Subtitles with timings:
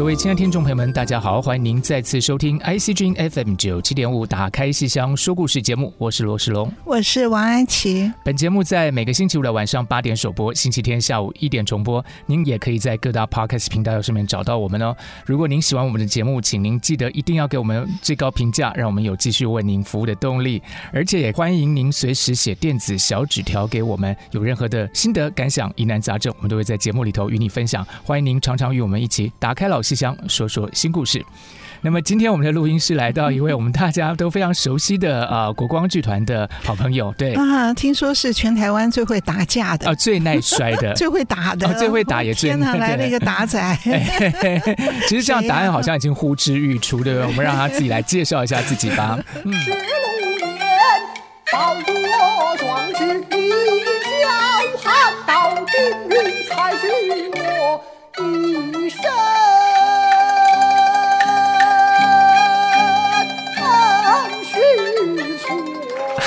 [0.00, 8.10] 各位亲爱的听众朋友们，大家好，欢迎您再次收听 IC 之音 FM 九七点五，打开戏箱说故事节目，我是罗世龙，我是王安琪。
[8.24, 12.02] 本节目在每个星期五的晚上八点首播，星期天下午一点重播。
[12.24, 14.96] 您也可以在各大 Podcast 频道上面找到我们哦。
[15.26, 20.62] 如果您喜欢我们的节目，请您记得一定要给我们最高评价，让我们有继续为您服务的动力。
[20.94, 27.86] 而且也欢迎您随时写电子小纸条给我们，有任何的心得感想、疑难杂症，我们都会在节目里头与你分享。
[28.02, 31.24] 欢迎您常常与我们一起打开老戏箱说说新故事。
[31.82, 42.50] 那么今天我们的录音室来到一位我们大家都非常熟悉的呃国光剧团的好朋友，对啊，听说是全台湾最会打架的啊，最耐摔的， 最会打的，哦、最会打也最。
[42.50, 43.76] 天哪， 来了一个打仔。
[45.08, 47.26] 其实这样答案好像已经呼之欲出，对不对？
[47.26, 49.18] 我们让他自己来介绍一下自己吧。
[49.44, 49.52] 嗯。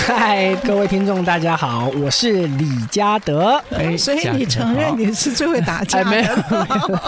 [0.06, 3.58] 嗨，各位听众，大家好，我是李嘉德。
[3.72, 6.28] 哎，所以你承认你是最会打架没有，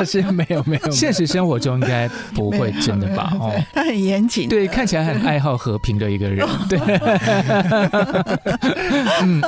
[0.06, 0.92] 是没有，没有。
[0.92, 3.34] 现实生活中应该不会真的吧？
[3.38, 6.48] 哦，他很严谨，对，看起来很爱好和平的一个人。
[6.70, 6.80] 对，
[9.22, 9.42] 嗯，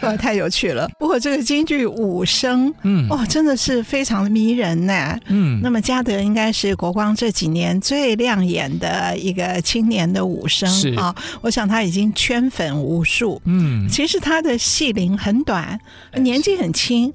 [0.00, 0.90] 哇，太有趣了。
[0.98, 5.16] 不过这个京剧武生，嗯，哦，真的是非常的迷人呢。
[5.26, 11.14] 嗯，那么嘉德应该是国光这几年最亮眼的一个青年的武生啊、哦。
[11.42, 12.79] 我想他已经圈粉。
[12.82, 15.78] 无数，嗯，其实他的戏龄很短，
[16.14, 17.12] 年纪很轻。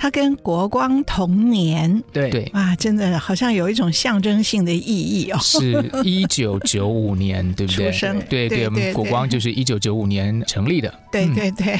[0.00, 2.30] 他跟国光同年，对。
[2.30, 5.38] 对，哇，真的好像有一种象征性的意义哦。
[5.42, 7.90] 是 一九九五年，对不对？
[7.90, 10.94] 出生，对对，我们国光就是一九九五年成立的。
[11.10, 11.76] 对对对，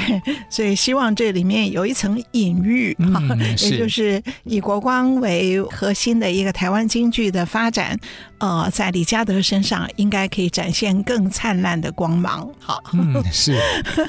[0.51, 3.23] 所以希望这里面有一层隐喻，哈，
[3.61, 7.97] 也就是以国光为核心的一个台湾京剧的发展，
[8.39, 12.49] 呃，在李嘉德身上应该可以展现更灿烂的光芒。
[12.61, 13.59] 好，嗯，是。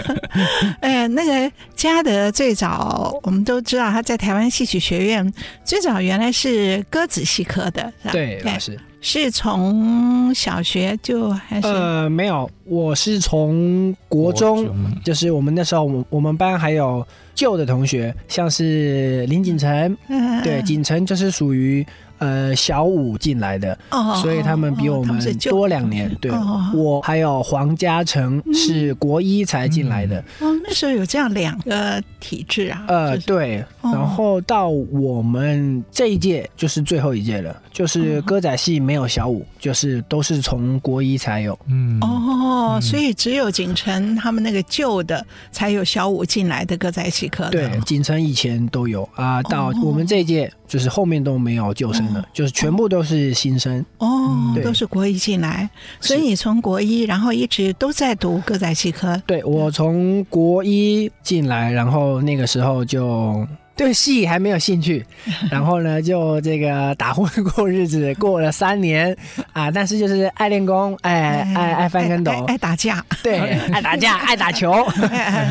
[0.81, 4.03] 呃，那个嘉德最早我们都知道他。
[4.03, 8.11] 在台湾戏曲学院最早原来是歌子戏科的，是吧？
[8.11, 11.67] 对，老师是从小学就还是？
[11.67, 14.67] 呃，没有，我是从国中，
[15.03, 21.85] 就是我们那时候，我我们班还有旧的同学，像是林锦成，嗯、对，锦成就是属于。
[22.19, 23.77] 呃，小五进来的，
[24.21, 25.19] 所以他们比我们
[25.49, 26.15] 多两年。
[26.21, 26.31] 对，
[26.73, 30.19] 我还有黄嘉诚是国一才进来的。
[30.39, 32.85] 哦，那时候有这样两个体制啊。
[32.87, 33.63] 呃，对。
[33.81, 41.57] 然后到我们这一届就是最后一届了，就是歌仔戏没有小五，就是都是从国一才有。
[41.67, 41.97] 嗯。
[42.01, 47.47] 哦，所以只有锦城他们那个旧的才有小五进来的歌仔戏科。
[47.49, 52.27] 对，锦城以前都有啊，到我们这一届就是后面都没有旧生了。
[52.33, 55.69] 就是全部都是新生哦，都是国一进来，
[56.01, 59.15] 所以你从国一，然后一直都在读歌仔戏科。
[59.25, 63.47] 对，我从国一进来，然后那个时候就
[63.79, 65.05] 对戏还没有兴趣，
[65.49, 69.15] 然后呢就这个打混过日子， 过了三年
[69.53, 73.39] 啊，但是就是爱练功，爱爱爱翻跟斗，爱打架，对，
[73.71, 74.85] 爱打架， 爱打球。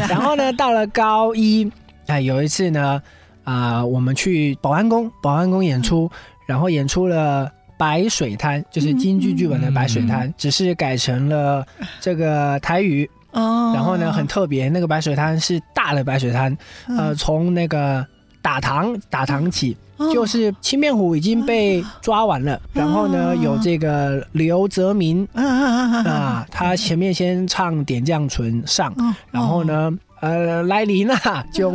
[0.08, 1.70] 然后呢，到了高一，
[2.06, 3.00] 哎，有一次呢，
[3.44, 6.10] 啊，我们去保安宫，保安宫演出。
[6.46, 7.46] 然后演出了
[7.76, 11.62] 《白水滩》，就是京剧剧本的《白水滩》，嗯，只是改成了
[12.00, 13.08] 这个台语。
[13.32, 13.72] 哦。
[13.74, 16.56] 然后呢，很特别，那个白水滩是大的白水滩，
[16.96, 18.02] 呃，从那个
[18.48, 19.76] 打堂打堂起，
[20.10, 28.90] 就是青面虎已经被抓完了，然后呢，有这个刘泽民啊，他前面先唱点将唇上，
[29.30, 29.92] 然后呢。
[30.20, 31.14] 呃，来临了，
[31.52, 31.70] 就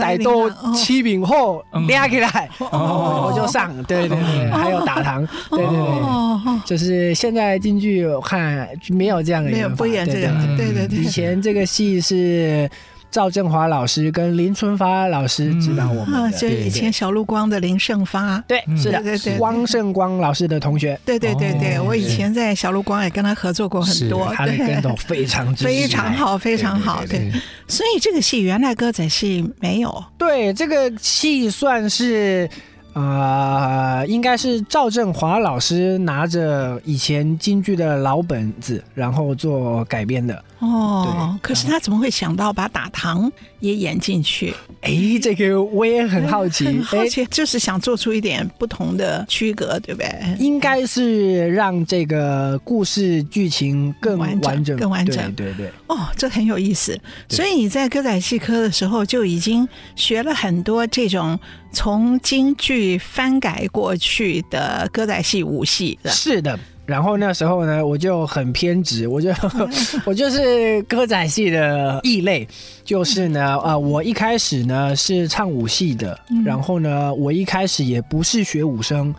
[0.00, 12.66] 逮到七饼后拉起来，哦，我就上，对对对，还有打堂，对对对，就是现在京剧我看没有这样的，没有不演这个，对对对，以前这个戏是
[13.12, 16.18] 赵振华老师跟林春发老师指导我们的。
[16.18, 20.98] 啊，就以前小陆光的林胜发，对，是的，对对，汪胜光老师的同学。
[21.04, 27.04] 对对对对，我以前在小陆光也跟他合作过很多，他的跟斗非常 非常好，非常好。
[27.06, 27.30] 对，
[27.68, 30.04] 所以这个戏原来歌仔戏没有。
[30.18, 32.48] 对，这个戏算是。
[32.94, 40.44] 啊、呃，应该是赵振华老师拿着以前京剧的老本子，然后做改编的。
[40.62, 44.54] 哦，可是他怎么会想到把打糖也演进去？
[44.82, 50.08] 哎，这个我也很好奇， 很好奇，就是想做出一点不同的区隔，对不对？
[50.38, 55.32] 应该是让这个故事剧情更完整，更完整。
[55.34, 55.72] 对对对。
[55.88, 56.96] 哦，这很有意思。
[57.28, 61.36] 所以你在歌仔戏科的时候就已经学了很多这种
[61.72, 65.98] 从京剧翻改过去的歌仔戏武戏。
[66.04, 66.56] 是的。
[66.84, 69.30] 然后那时候呢，我就很偏执，我就
[70.04, 72.46] 我就是歌仔戏的异类，
[72.84, 79.14] 就是呢，啊、呃，我一开始呢是唱武戏的，然后呢，我一开始也不是学武生，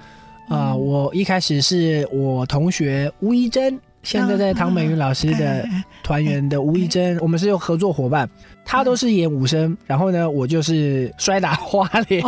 [0.50, 3.80] 啊、呃，我一开始是我同学吴一珍。
[4.03, 5.65] 现在在唐美云老师的
[6.03, 8.29] 团员的吴怡珍，我们是有合作伙伴，
[8.65, 12.21] 他都是演武生，然后呢，我就是摔打花脸，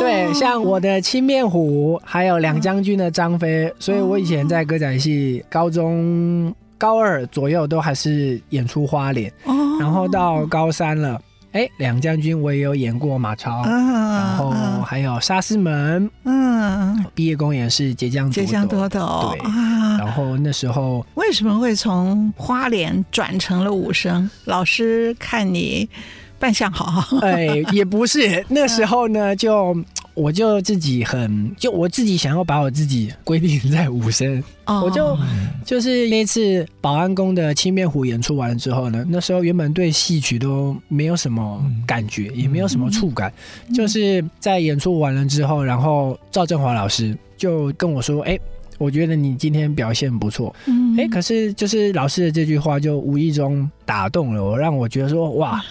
[0.00, 9.32] 对，像我的青面虎，还有两将军的张飞，所以我以前在歌仔戏高中高二左右都还是演出花脸，
[9.78, 11.20] 然后到高三了。
[11.52, 14.52] 哎，两将军我也有演过马超，嗯、然后
[14.82, 19.00] 还有沙师门，嗯，毕业公演是截江截江夺斗，
[19.32, 19.79] 对，啊、
[20.10, 24.28] 然后那时候为什么会从花脸转成了武生？
[24.44, 25.88] 老师看你
[26.36, 29.76] 扮相好， 哎，也不是，那时候呢就。
[30.14, 34.84] 我就自己很，就我自己想要把我自己规定在武生，oh.
[34.84, 35.16] 我就
[35.64, 43.32] 就是那次保安宫的青面虎演出完了之后呢，那时候原本对戏曲都没有什么感觉，也没有什么触感，
[43.72, 48.38] 就是在演出完了之后，然后赵振华老师就跟我说：“哎，
[48.80, 55.62] 我觉得你今天表现不错。”嗯哎，可是就是老师的这句话就无意中打动了我，让我觉得说：“哇。”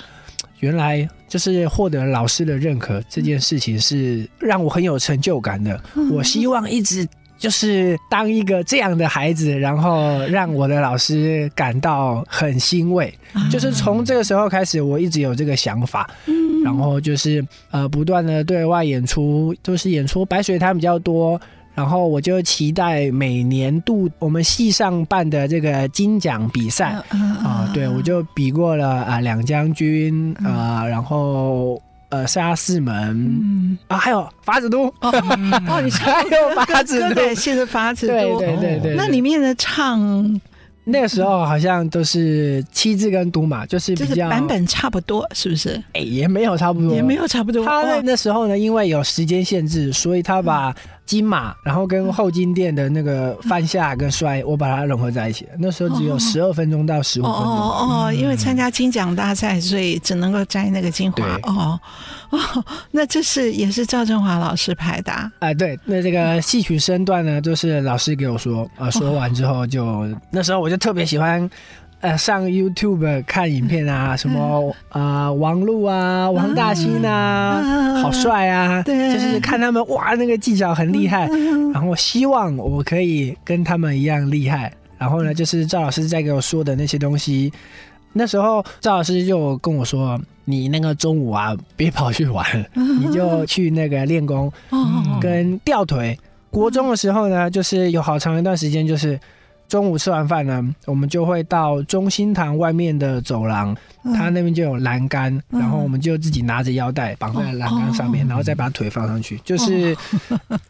[0.60, 5.82] 原来就是获得老师的认可这件事情是让我很有成就感的。
[6.12, 7.08] 我希望一直
[7.38, 13.14] 就是当一个这样的孩子，然后让我的老师感到很欣慰。
[13.50, 16.10] 就是从这个时候开始，我一直有这个想法。
[16.62, 17.42] 然后就是
[17.72, 21.40] 呃，不断的对外演出，就是演出白水滩比较多。
[21.80, 26.88] 然后我就期待每年度我们系上办的这个金奖比赛。
[27.08, 34.88] 啊、呃，对，我就比过了啊、呃、两将军啊、呃，然后呃沙四门、嗯、啊，还有法子都。
[35.00, 35.08] 哦，
[35.72, 40.42] 哦，你还有法子都，对，现在法子都，对对对对，那里面的唱。
[40.84, 45.82] 那个时候好像都是七字跟都嘛，就是比较版本差不多，是不是？
[45.94, 47.64] 哎，也没有差不多，也没有差不多。
[47.64, 50.76] 他那时候呢，因为有时间限制，所以他把
[51.10, 55.48] 金马，然后跟后金店的那个翻下跟摔，我把它融合在一起。
[55.58, 57.42] 那时候只有十二分钟到十五分钟。
[57.42, 61.26] 哦哦，因为参加金奖大赛，所以只能够摘那个金华。
[61.44, 61.80] 哦
[62.30, 62.40] 哦，
[62.92, 65.12] 那这是也是赵振华老师拍的。
[65.40, 70.80] 哎，对，那这个戏曲身段呢，就是老师给我说啊，说完之后就那时候我就。
[70.80, 71.50] 特别喜欢，
[72.02, 81.28] 呃，上 YouTube 看影片啊，什么啊、呃，王璐啊，王大兴啊，嗯、好帅啊，对，就是看他们哇，那个技巧很厉害，
[81.74, 84.72] 然后希望我可以跟他们一样厉害。
[84.98, 87.52] 然后呢，就是赵老师在给我说的那些东西，
[88.14, 94.50] 那时候赵老师就跟我说：“你那个中午啊，别跑去玩，你就去那个练功
[95.20, 96.18] 跟吊腿。”
[96.50, 99.20] 国中的时候呢，就是有好长一段时间就是。
[99.70, 103.74] 中午吃完饭呢，我们就会到中心堂外面的走廊，
[104.16, 109.96] 他那边就有栏杆，然后我们就自己拿着腰带绑在栏杆上面，然后再把腿放上去， 就是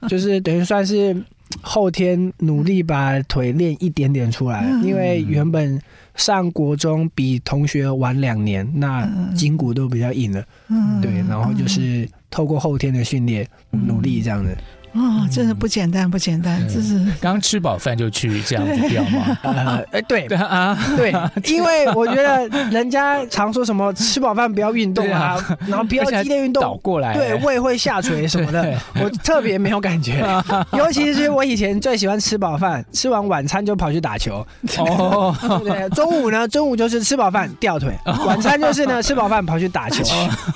[0.09, 1.15] 就是等于算是
[1.61, 5.81] 后天努力把腿练一点点出来，因为原本
[6.15, 10.43] 上国中比同学晚两年，那筋骨都比较硬了，
[11.01, 14.43] 对，然后就是透过后天的训练努力这样
[14.93, 14.99] 子。
[14.99, 19.37] 哦，真的不简单，不简单，这是刚刚吃饱饭就去这样子掉吗？
[19.43, 21.13] 呃，哎，对 啊，对，
[21.51, 30.25] 因为我觉得人家常说什么吃饱饭不要运动啊，然后不要 激烈运动，倒过来，对，胃会下垂什么的，我特别没有感觉。
[30.73, 34.45] 尤其是我以前最喜欢吃饱饭，吃完晚餐就跑去打球。
[34.77, 37.93] 哦，对，中午呢，中午就是吃饱饭掉腿，
[38.25, 40.03] 晚餐就是呢吃饱饭跑去打球。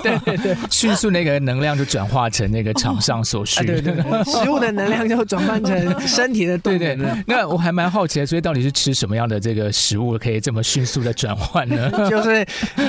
[0.01, 3.63] 对对对，迅速那个能量就转化成那个场上所需。
[3.65, 4.22] 对对对。
[4.43, 6.79] 食物的能量就转换成 身体的动能。
[6.79, 11.91] 对对，那我还蛮好奇的，所以到底是吃什么样的这个食物可以这么迅速的转换呢？
[12.09, 12.45] 就是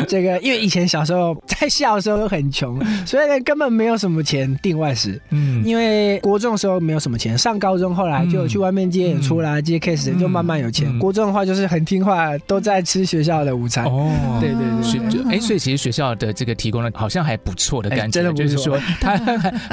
[0.09, 5.21] 这个，因为以前小时候在校的时候都很穷，所以呢根本没有什么钱订外食。
[5.31, 10.97] 嗯，因为国中的时候没有什么钱，上高中后来就有去外面接演出啦，接 case 就慢慢有钱。
[10.99, 13.85] 国中的话就是很听话，都在吃学校的午餐。
[13.85, 19.19] 哦，对对对，所以其实学校的这个提供的好像还不错的感觉，真的就是说它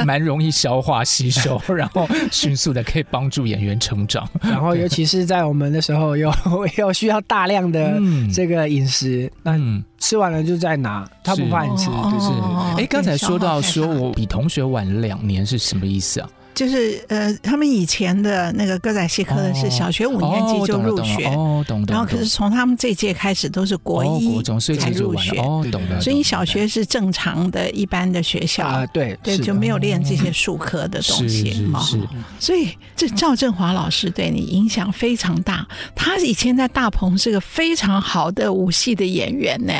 [0.04, 4.28] 蛮容易消化吸收， 然后迅速的可以帮助演员成长。
[4.42, 6.32] 然后尤其是在我们的时候，有
[6.78, 8.00] 有需要大量的
[8.34, 9.58] 这个饮食，那
[10.00, 12.32] 吃完了就再拿，他不怕你吃，就是。
[12.78, 16.30] 哎，刚才说到说我比同学晚了两年是什么意思啊？
[16.62, 24.44] 就是呃，他们以前的那个歌仔戏科的是小学五年级就入学，哦，懂，然后可是从他们这届开始都是国一
[24.78, 26.00] 才入学，哦，懂的。
[26.00, 32.00] 所以小学是正常的一般的学校啊，对对，就没有练这些术科的东西是是。
[32.40, 35.68] 所以这赵振华老师对你影响非常大。
[35.96, 39.74] 他以前在大鹏是个非常好的武戏的演员呢。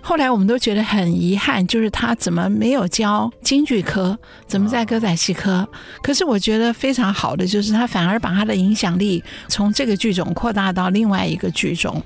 [0.00, 5.68] 后来我们都觉得很遗憾，就是他怎么没有教京剧科，怎么在歌仔戏科？
[6.02, 12.00] 可是我觉得非常好的就是他反而把他的影响力从这个剧种扩大到另外一个剧种。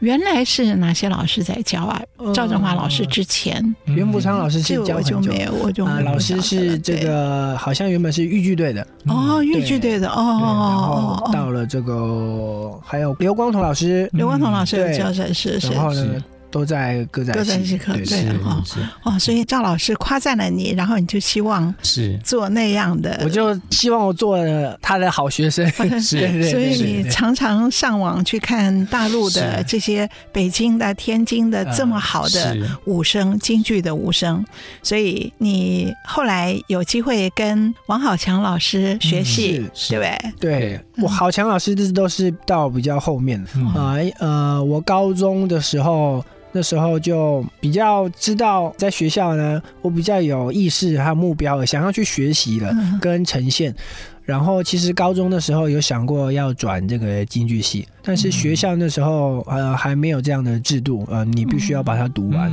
[0.00, 2.00] 原来是哪些老师在教啊？
[2.34, 8.86] 赵振华老师之前，袁福昌老师是教，我就没有，我就啊，老师是这个好像原本是豫剧队的。
[9.06, 15.60] 哦，豫剧队的哦，然后到了这个还有刘光头老师，刘光头老师有教的是是。
[15.60, 16.22] 是。
[16.54, 17.32] 都在歌仔
[17.64, 18.62] 戏课，对哈
[19.02, 22.16] 哦，所以赵老师夸赞了你，然后你就希望是。
[22.22, 24.38] 做那样的，我就希望我做
[24.80, 25.68] 他的好学生，
[26.00, 34.44] 是，所以你常常上网去看大陆的这些北京的、天津的这么好的武生，京剧的武生，
[34.80, 40.32] 所以你后来有机会跟王好强老师学戏，对不对？
[40.38, 43.44] 对，我好强老师这都是到比较后面
[43.74, 46.24] 啊，呃，我高中的时候。
[46.56, 53.74] 那时候就比较知道，在学校呢，我比较有意识还有目标，想要去学习了跟呈现。
[54.22, 62.48] 然后其实高中的时候有想过要转这个京剧系，但是学校那时候呃还没有这样的制度，呃，你必须要把它读完。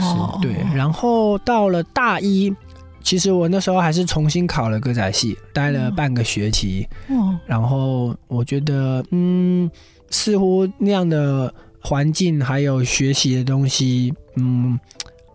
[0.00, 0.54] 是，对。
[0.72, 2.54] 然后到了大一，
[3.02, 6.88] 其实我那时候还是重新考了歌仔戏，待了半个学期。
[7.46, 9.68] 然后我觉得，嗯，
[10.08, 11.52] 似乎那样的。
[11.80, 14.78] 环境还有学习的东西，嗯，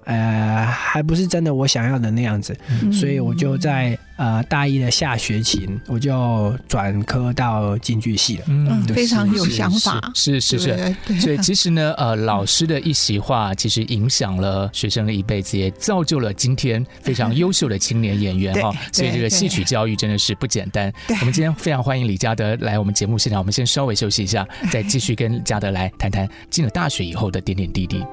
[0.06, 8.44] 呃，还不是真的我想要的那样子，嗯、所以我就在呃大一的下学期，我就转科到京剧系了。
[8.48, 11.20] 嗯，非常有想法，是是是，是。
[11.20, 18.72] 所以其实呢，呃，老师的一席话，其实影响了学生的一辈子，也造就了今天非常优秀的青年演员 哈。
[18.92, 20.94] 所以这个戏曲教育真的是不简单。
[21.10, 28.06] 我们今天非常欢迎李嘉德来我们节目现场，我们先稍微休息一下，再继续跟嘉德来谈谈进了大学以后的点点滴滴。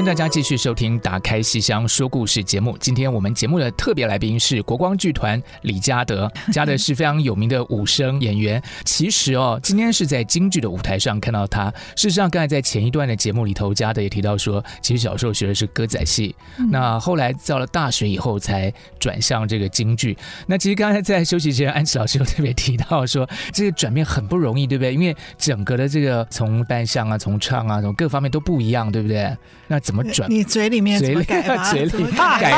[0.00, 2.74] 迎大家继续收听《打开戏箱说故事》节目。
[2.80, 8.62] 今天我们节目的特别来宾是国光剧团李嘉德， 嘉德是非常有名的武生演员。
[8.86, 11.70] 其实哦，今天是在京剧的舞台上看到他。
[11.96, 20.16] 事实上，刚才在前一段的节目里头，嘉德也提到说，其实小时候学的是歌仔戏，嗯、那后来到了大学以后才转向这个京剧。
[20.46, 24.94] 那其实刚才在休息前，安琪老师又特别提到说，这个转变很不容易，对不对？
[24.94, 29.36] 因为整个的这个从扮相啊，从唱啊，从各方面都不一样，对不对？
[29.66, 30.30] 那怎么转？
[30.30, 31.42] 你嘴里面嘴里改？
[31.68, 32.52] 嘴里 改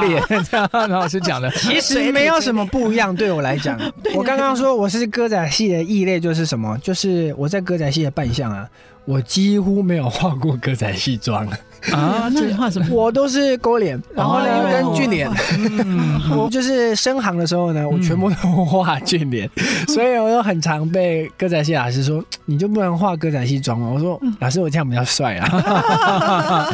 [0.00, 1.50] 嘴脸， 这样老师讲的。
[1.50, 3.78] 其实没有什么不一样，对我来讲。
[4.14, 6.78] 我刚刚说我是歌仔戏的异类，就是什么？
[6.82, 8.66] 就是我在歌仔戏的扮相啊，
[9.08, 11.46] 我几乎没有画过歌仔戏妆。
[11.92, 12.86] 啊， 那你画什么？
[12.90, 15.30] 我都是勾脸，然后呢，跟俊脸。
[15.56, 18.36] 嗯， 我就是升行的时候呢，我全部都
[18.66, 19.48] 画俊脸，
[19.88, 23.90] 所以我就很常被歌仔戏老师说，你就不能画歌仔戏妆吗？
[23.94, 26.68] 我说老师，我这样比较帅啊。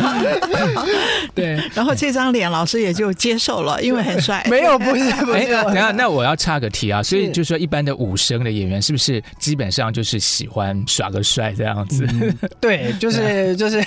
[1.34, 4.44] 对， 然后这张脸老师也就接受了，因为很帅。
[4.50, 5.46] 没有，不是，不是。
[5.46, 12.06] 等下，那我要插个题啊，所以就是说，一般的武生的演员是不是基本上就是喜欢耍个帅这样子？
[12.10, 13.84] 嗯、对，就是就是，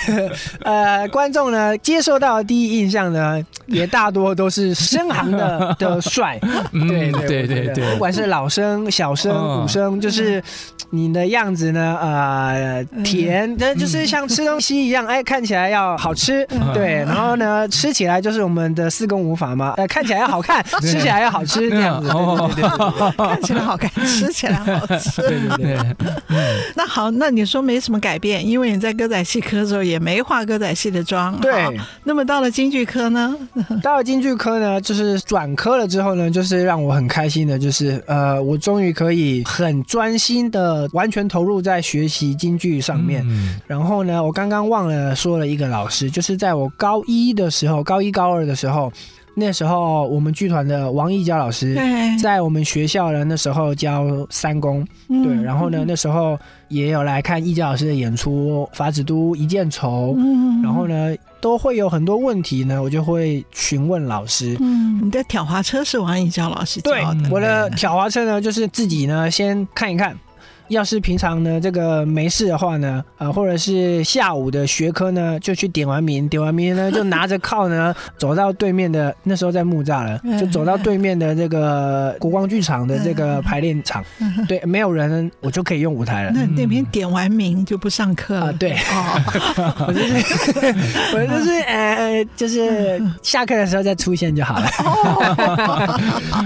[0.62, 6.40] 呃，观众呢接受到的第一印象呢，也大多都是生行的的帅。
[6.72, 10.42] 对对对对，不管是老生、小生、武生，就是
[10.92, 22.16] 你的样子呢，呃，甜，那就是像吃东西一样，哎，看起来要好吃，对，然后呢，吃起来就是我们的四功五法嘛，呃，看起来要好看， 吃起来要好吃，这样子，对
[22.56, 26.08] 对对， 看起来好看，吃起来好吃，对 对对。
[26.76, 31.78] 那好，那你说没什么改变，因为你在歌仔戏科的时候也没化歌仔戏的妆，对。
[32.04, 33.36] 那么到了京剧科呢？
[33.82, 43.26] 到了京剧科呢，就是转科了之后呢，就是让我很开心的，就是呃，我终于可以很专心的完全投入在学习京剧上面。
[43.28, 48.92] 嗯、然后呢，我刚刚忘了说了一个老师，就是在我高一的时候，高一高二的时候，
[49.36, 51.78] 那时候我们剧团的王义娇老师
[52.22, 61.16] 在我们学校呢，那时候教三公，嗯、对，然后呢，那时候也有来看义娇老师的演出《法子都一见愁》，嗯，然后呢。
[61.40, 64.58] 都会有很多问题呢，我就会询问老师。
[64.60, 67.22] 嗯，你的挑滑车是王义交老师教的。
[67.22, 70.18] 对，我的挑滑车呢，就是自己呢先看一看。
[70.70, 84.04] 要是平常呢，这个没事的话呢，呃，或者是下午的学科呢，就去点完名，点完名呢， 就拿着靠呢，走到对面的，那时候在木栅了，就走到对面的这个国光剧场的这个排练场，
[84.48, 86.32] 对，没有人，我就可以用舞台了。
[86.34, 88.48] 那那边点完名就不上课了？
[88.48, 88.76] 啊，对，
[89.88, 90.14] 我就是，
[91.14, 94.68] 我就是， 呃，就是下课的时候再出现就好了。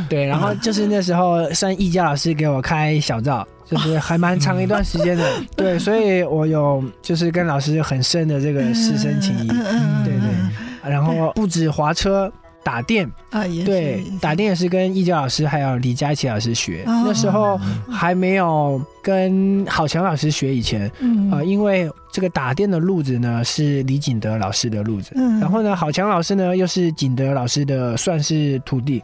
[0.09, 3.47] 对，然后就是那时候，算义交老师给我开小灶。
[3.71, 5.25] 就是还蛮长一段时间的，
[5.55, 12.29] 对，所以我有就是跟老师很深的这个师生情谊，对对，然后不止滑车
[12.63, 17.57] 打电啊，对，打电也是跟义交老师还有李佳琪老师学，那时候
[17.89, 20.87] 还没有跟郝强老师学以前，
[21.31, 29.01] 啊，因为这个打电的路子呢是李景德老师的路子，然后呢郝强老师呢又是景德老师的算是徒弟，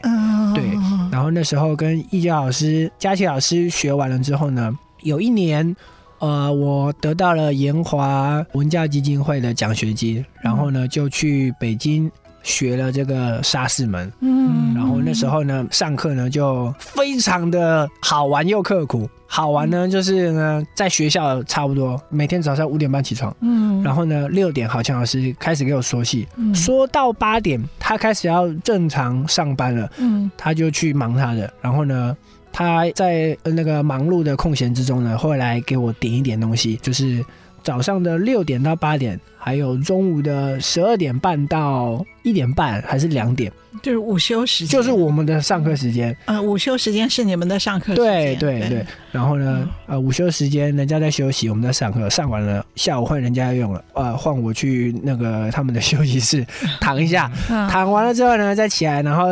[0.54, 0.64] 对。
[1.12, 4.72] 然后那时候跟义交老师、佳琪老师学完了之后呢，
[5.02, 5.76] 有一年，
[6.20, 12.12] 呃，我得到了延华文教基金会的奖学金，然后呢就去北京
[12.48, 14.12] 学了这个沙士门。
[14.22, 19.08] 嗯，然后那时候呢上课呢就非常的好玩又刻苦。
[19.28, 23.36] 好玩呢就是呢在学校差不多每天早上五点半起床。
[23.42, 29.92] 嗯，然后呢六点好像老师开始给我说戏，嗯、说到八点他开始要正常上班了。
[29.98, 32.16] 嗯，他就去忙他的，然后呢。
[32.50, 37.24] 他在那个忙碌的空闲之中呢，会来给我点一点东西，就是
[37.64, 46.16] 早上的六点到八点，还有中午的十二点半到一点半，还是两点，就是午休时间，就是我们的上课时间。
[46.26, 48.06] 呃，午休时间是你们的上课时间。
[48.06, 48.86] 对对对。
[49.12, 56.46] 然后呢，嗯、呃，午休时间人家在休息，我们在上课，上完了下午换人家要用了，呃，换我去那个他们的休息室
[56.80, 59.26] 躺一下，嗯、 躺完了之后呢，再起来，然后。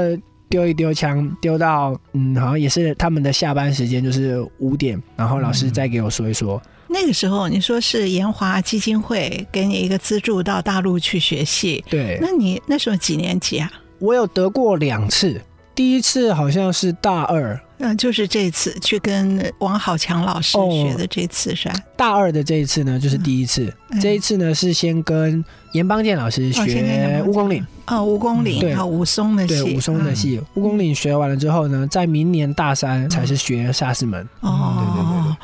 [0.47, 5.01] 丢一丢枪，丢到嗯，好像也是他们的下班时间，就是五点。
[5.15, 6.61] 然后老师再给我说一说。
[6.63, 12.17] 嗯、那个时候你说是研华基金会给你一个资助到大陆去学戏，对。
[12.21, 13.69] 那你那时候几年级啊？
[13.99, 15.41] 我有得过两次，
[15.75, 17.60] 第一次好像是大二。
[17.77, 21.75] 嗯，就是这次去跟王好强老师学的这次是吧？
[21.97, 23.71] 大二的这一次呢，就是第一次。
[24.01, 30.41] 这一次呢，是先跟严邦健老师学武功岭啊，武功岭对，武松的戏，对武松的戏。
[30.53, 34.25] 武功岭学完了之后呢，在明年大三才是学沙师门。
[34.39, 35.36] 哦，对对对。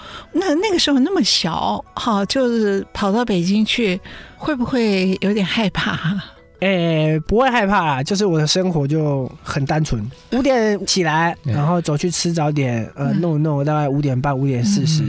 [0.42, 4.02] 那那个时候那么小，好，就是跑到北京去，
[4.36, 6.20] 会不会有点害怕？
[6.62, 15.04] 诶、欸，不会害怕啦，就是我的生活就很单纯，五点起来，然后走去吃早点，呃，弄一弄，大概五点半、五点四十，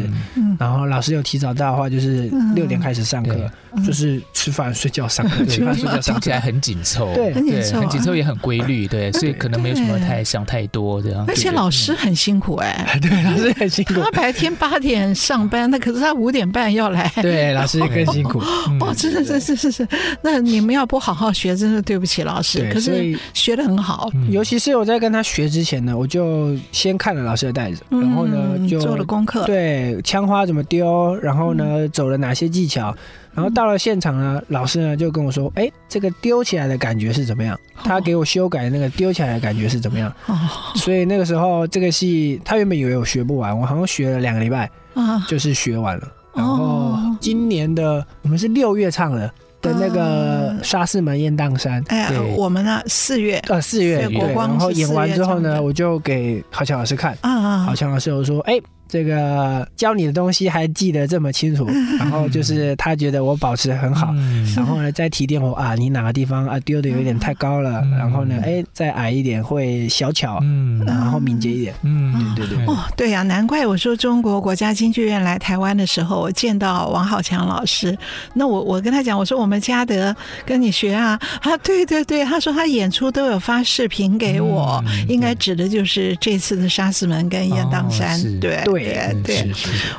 [0.59, 3.51] 然后老师有提早到的话，就是六点开始上课。
[3.87, 11.25] 就是吃饭、睡觉、上课，吃饭、睡觉，听起来很紧凑，对，很紧凑，很紧凑也很规律，对，所以可能没有什么太想太多这样。
[11.27, 13.95] 而且老师很辛苦哎，对，老师很辛苦。
[14.03, 18.39] 他白天八点上班，那可是他五点半要来，对，老师更辛苦。
[18.81, 19.89] 哦，真的，是是是是。
[20.23, 22.69] 那你们要不好好学，真的对不起老师。
[22.73, 32.95] 可是学的很好，尤其是我在跟他学之前呢，我就先看了老师的袋子，然后呢就做了功课，对，枪花怎么丢，然后呢走了哪些技巧。
[33.35, 40.13] 然后到了现场呢，老师呢就跟我说：“哎，这个丢起来的感觉是怎么样？”他给我修改那个丢起来的感觉是怎么样？
[40.75, 44.71] 所以那个时候这个戏他原本以为我学不完，我好像学了两个礼拜，
[45.27, 46.09] 就是学完了。
[46.35, 51.83] 然后今年的我们是六月唱的，的那个沙士门雁荡山。
[51.89, 58.61] 哎，我们呢四月呃四月，对，然后演完之后呢，我就给郝强老师看，啊啊，郝强老师就说，哎。
[58.93, 61.65] 这个教你的东西还记得这么清楚，
[61.99, 64.13] 然后就是他觉得我保持很好，
[64.55, 77.97] 然后呢再提点我啊，你哪个地方啊丢的有点太高了，然后呢哎再矮一点会小巧，嗯，然后敏捷一点，嗯，对对对，哦对呀，难怪我说中国国家京剧院来台湾的时候，我见到王浩强老师，
[78.35, 88.61] 那我我跟他讲，我说我们嘉德跟你学啊， 啊对对对，他说他演出都有发视频给我，应该指的就是这次的沙士门跟雁荡山，对。
[88.67, 88.82] 对。
[88.83, 89.53] 对对，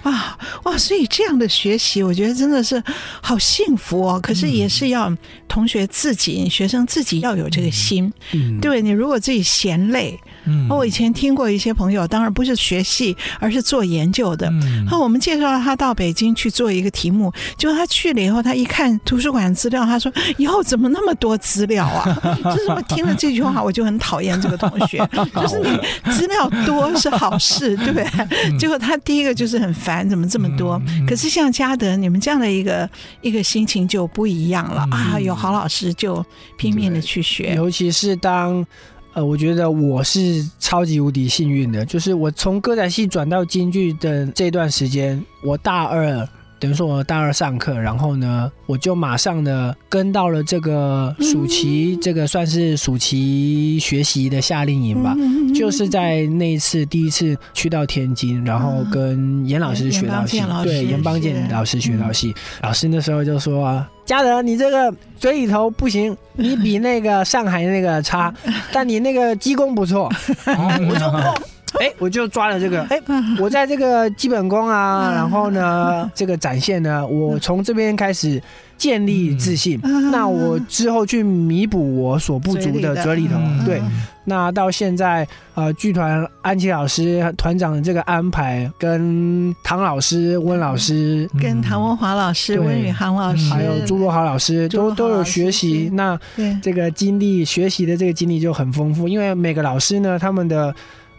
[0.04, 2.82] 哇哇，所以这样的学习，我觉得真的是
[3.22, 4.19] 好幸福哦。
[4.22, 5.12] 可是也是要
[5.48, 8.12] 同学自己、学生自己要有这个心。
[8.34, 10.19] 嗯，对，你如果自己嫌累。
[10.46, 14.48] 嗯，我以前听过一些朋友，当然不是学戏，而是做研究的。
[14.50, 22.04] 嗯，那我们介绍他到北京去做一个题目，结果他去了以后，他一看图书馆资料，他说：“以后怎么那么多资料啊？”
[22.43, 24.98] 就是我听了这句话，我就很讨厌这个同学。
[25.34, 28.60] 就是你资料多是好事，对不对？
[28.63, 30.82] 结果他第一个就是很烦，怎么这么多？
[31.06, 35.19] 可是像嘉德你们这样的一个一个心情就不一样了啊！
[35.19, 36.26] 有好老师就
[36.58, 38.65] 拼命的去学，尤其是当。
[39.15, 46.26] 呃，我觉得我是超级无敌幸运的，就是我从歌仔戏转到京剧的这段时间，我大二，
[46.63, 55.13] 等于说我大二上课，然后呢，我就马上呢跟到了这个暑期，这个算是暑期学习的夏令营吧，
[55.54, 63.86] 就是在那一次第一次去到天津，然后跟严老师学到戏，对，严邦建老师学到戏，老师那时候就说。
[64.06, 68.34] 嘉德，你这个嘴里头不行，你比那个上海那个差，
[68.71, 70.10] 但你那个基功不错。
[71.79, 73.01] 哎，我就抓了这个，哎，
[73.39, 78.41] 我在这个基本功啊，然后呢，这个展现呢，我从这边开始
[78.77, 79.79] 建立自信。
[80.12, 83.81] 那我之后去弥补我所不足的嘴里头，对。
[84.25, 95.89] 那到现在，呃，剧团安琪老师团长的这个安排，跟唐老师、温老师，跟唐文华老师、温宇航老师，还有朱若豪老师，都都有学习。
[95.91, 96.17] 那
[96.62, 100.73] 这个经历学习的这个经历就很丰富，因为每个老师呢，他们的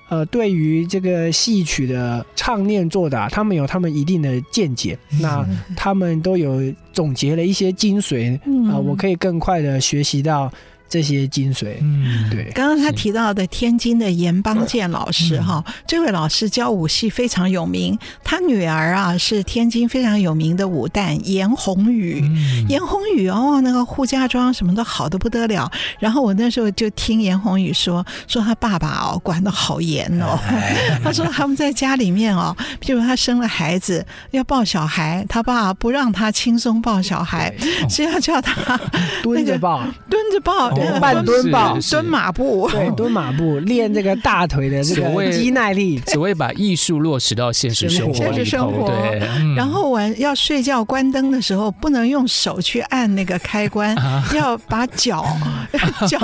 [0.09, 4.99] 呃，对于这个戏曲的唱念作打，他们有他们一定的见解。
[5.21, 6.61] 那他们都有
[6.93, 8.39] 总结了一些精髓
[8.71, 10.53] 啊，我可以更快的学习到。
[10.95, 12.45] 这些精髓，嗯，对。
[12.55, 17.99] 刚刚他提到的天津的严邦建老师哈，嗯、这位老师教武戏非常有名。
[18.23, 25.69] 他女儿啊是天津非常有名的武旦严红雨，嗯、严宏宇哦，那个护家庄什么都好的不得了。
[25.99, 30.39] 然后我那时候就听严宏宇说，说他爸爸哦管的好严哦。
[30.47, 37.53] 哎、 他说他们在家里面哦，譬如他生了孩子要抱小孩，他爸不让他轻松抱小孩，
[37.91, 38.79] 是要叫他
[39.25, 40.84] 蹲着抱， 蹲着抱。
[41.01, 48.25] 半蹲抱，蹲马步，对，蹲马步，练这个大腿的这个肌耐力，只为把艺术落实到现实生活里头。
[48.25, 49.19] 现实生活，对。
[49.57, 53.95] 然后晚要睡觉关灯的时候，不能用手去按那个开关，
[54.35, 55.25] 要把脚
[56.09, 56.19] 脚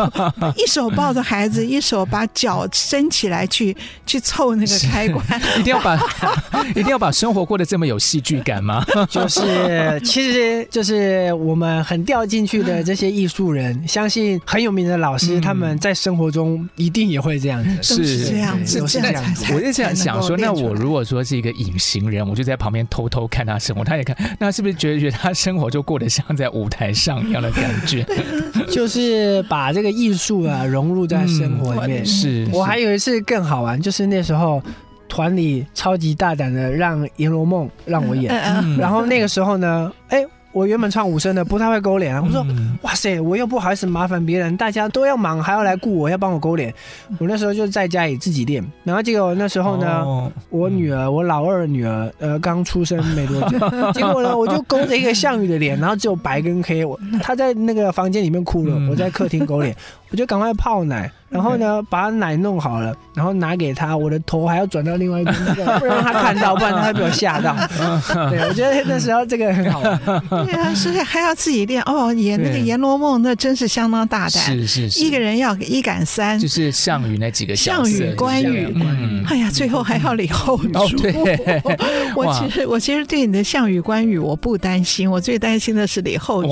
[0.56, 5.24] 一手抱着孩子，一手把脚伸起来去去凑那个开关。
[5.58, 5.98] 一定要把
[6.74, 8.84] 一定要把生活过得这么有戏剧感吗？
[9.10, 14.39] 就是，其实就是我们很掉进去的这些艺术人，相信。
[14.46, 19.53] 很有名的老师，他们在生活中一定也会这样子， 是这样子，是这样子。
[19.55, 28.07] 我就这样想说，那我如果说是一个隐形人，我就在旁边偷偷看他生活，他也看，那是不是觉得觉得他生活就过得像在舞台上一样的感觉？
[28.68, 32.05] 就是把这个艺术啊融入在生活里面。
[32.07, 34.62] 是我还有一次更好玩，就是那时候
[35.09, 38.33] 团里超级大胆的让《阎罗梦》让我演，
[38.79, 40.24] 然后那个时候呢，哎。
[40.52, 42.22] 我原本唱五声的，不太会勾脸啊。
[42.24, 42.44] 我说
[42.82, 46.74] ：“哇塞，我又不好意思麻烦别人，大家都要忙，还要来雇我，要帮我勾脸。”
[47.18, 48.64] 我那时候就在家里自己练。
[48.82, 53.58] 然后结果那时候呢，哦、我女儿，我老二女儿，呃，刚出生没多久。
[53.92, 56.84] 结果呢，我就勾着一个项羽的脸，然后只有白跟黑。
[56.84, 59.74] 我她在那个房间里面哭了，我在客厅勾脸，
[60.10, 61.10] 我就赶快泡奶。
[61.30, 65.36] 然后呢，把奶弄好了，然后拿给他，我的头还要转到另外一边，
[65.78, 67.54] 不然他看到，不然他会被我吓到。
[68.28, 70.00] 对，我觉得那时候这个很好玩。
[70.44, 72.12] 对啊，所以还要自己练哦。
[72.12, 74.30] 演那个《阎罗梦》，那真是相当大胆。
[74.30, 78.66] 是是是，一个人要一杆三，就是项羽那几个项羽、关羽。
[78.74, 80.96] 嗯，哎呀，最后还要李后主。
[80.98, 81.62] 对，
[82.16, 86.50] 我其实我其实对你的项羽、关羽我不担心，我最担心的是李后主。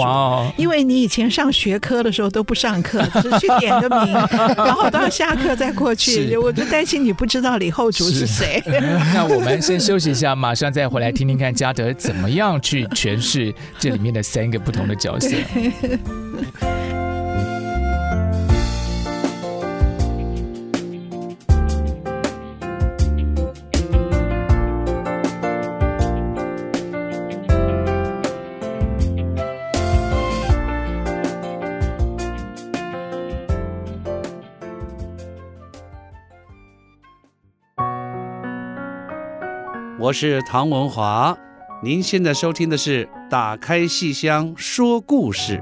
[0.57, 4.13] 因为你以前上学科的时候都不上课，只去点个名，
[4.57, 6.37] 然后到下课再过去。
[6.37, 8.63] 我就担心你不知道李后主是谁。
[9.15, 15.29] 那我们先休息一下，马上再回来听听看嘉德怎么样去诠释这里面的三个不同的角色。
[40.09, 41.37] 我是唐文华，
[41.83, 45.59] 您现在收听的是《打开戏箱说故事》。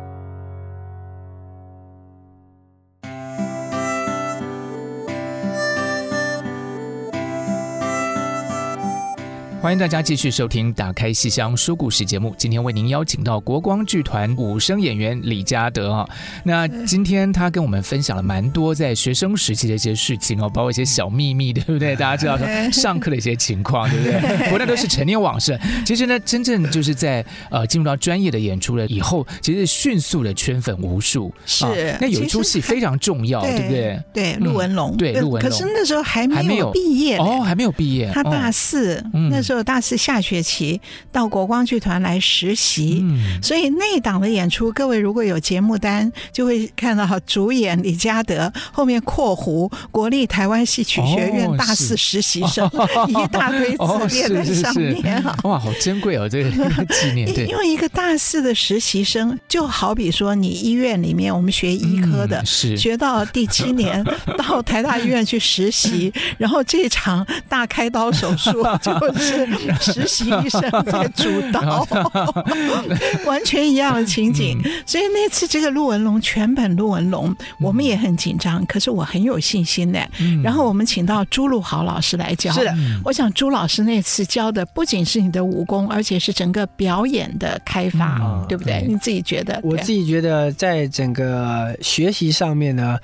[9.67, 12.33] 欢迎大家继续收听《打开戏箱说故事》节目。
[12.39, 16.09] 今天为您邀请到国光剧团武生演员李嘉德啊。
[16.45, 21.97] 那今天他跟我们分享了蛮多在学生时期的一些事情哦，包括一些小秘密，对不对？
[21.99, 24.21] 大家知道说上课的一些情况，对不对？
[24.47, 25.59] 不过那都是陈年往事。
[25.85, 31.35] 其实呢，真正就是在呃进入到专业的演出了以后，其实迅速的圈粉无数。
[31.45, 31.67] 是，
[32.01, 34.01] 那有一出戏非常重要，对不对？
[34.15, 34.97] 对，陆文龙。
[34.97, 35.51] 对，陆文龙。
[35.51, 38.09] 可是那时候还没有毕业哦，还没有毕业。
[38.15, 39.56] 他大四，那时候。
[39.63, 40.81] 大四下学期
[41.13, 55.25] 到国光剧团来实习，嗯、所以那档的演出，各位如果有节目单，就会看到主演李嘉德后面括弧国立台湾戏曲学院大四实习生，哦、 一大堆字列在上面。
[55.45, 57.33] 哇，好珍贵哦， 这个纪念。
[57.33, 64.05] 对，因为一个大四的实习生，就好比说你医院里面我们学医科的，嗯、是学到第七年
[64.37, 69.46] 到台大医院去实习，然后这场大开刀手术就是。
[69.81, 71.87] 实习医生在主导，
[73.27, 74.59] 完全一样的情景。
[74.85, 80.01] 所以那次这个陆文龙全本陆文龙，我们也很紧张，可是我很有信心的。
[80.43, 82.53] 然后我们请到朱露豪老师来教。
[82.53, 88.85] 是的，我想朱老师那次教的不仅是你的武功，而且是整个表演的开发，对不对？
[88.89, 89.61] 你自己觉得？
[89.63, 92.99] 我自己觉得，在整个学习上面呢，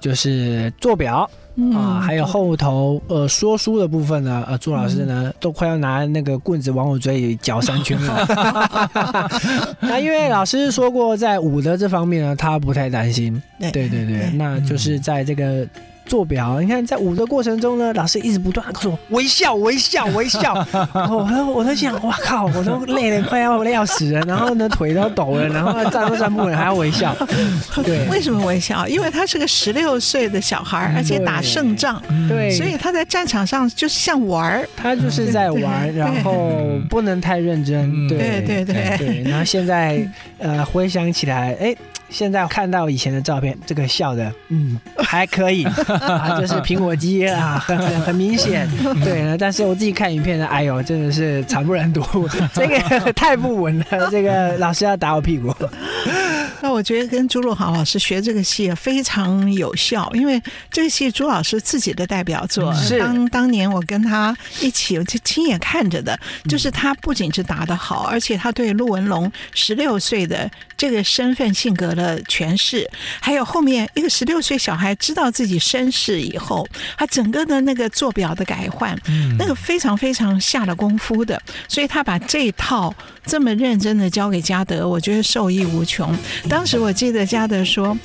[0.00, 1.28] 就是做表。
[1.74, 8.26] 啊，还有后头呃说书的部分呢，呃朱老师呢、嗯、都快要拿那个棍子往我嘴里搅三圈了。
[9.80, 13.42] 那因为老师说过，在武德这方面呢，他不太担心。
[13.58, 15.66] 对对对，对那就是在这个。
[16.08, 20.66] 做表，你看在舞的过程中呢，老师一直不断的告诉我微笑、微笑、微笑。
[20.94, 27.14] 然后我都我都想，哇靠，我都累得快要累要死了，然后呢腿都抖了，然后站都站不稳，还要微笑。
[27.84, 28.88] 对，为什么微笑？
[28.88, 38.08] 因为他是个十六岁的小孩，而且打胜仗，对，所以他在战场上就是像玩儿，他就是在玩，然后不能太认真。
[38.08, 39.22] 对对对对。
[39.24, 40.02] 然后现在
[40.38, 41.76] 呃回想起来，哎。
[42.10, 45.64] 现在看到以前的照片，这个笑的，嗯，还可以，
[46.00, 48.68] 啊，就是苹果肌啊， 很很很明显，
[49.04, 49.36] 对。
[49.38, 52.02] 但是我自己看影片呢，哎呦，真的是惨不忍睹，
[52.54, 55.54] 这个太不稳了，这个老师要打我屁股。
[56.60, 60.42] 那我觉得跟朱露豪老师学这个戏非常有效，因为
[60.72, 62.98] 这个戏朱老师自己的代表作，是。
[62.98, 66.18] 当当年我跟他一起，我就亲眼看着的，
[66.48, 72.88] 就是他不仅是打得好，而且他对陆文龙十六岁的这个身份性格的诠释，
[73.20, 76.64] 还有后面一个十六岁小孩知道自己身世以后，
[76.96, 78.96] 他整个的那个做表的改换，
[79.36, 82.94] 那个非常非常下了功夫的，所以他把这一套
[83.26, 86.16] 这么认真的交给嘉德，我觉得受益无穷。
[86.48, 87.98] 当时我记得嘉德说：“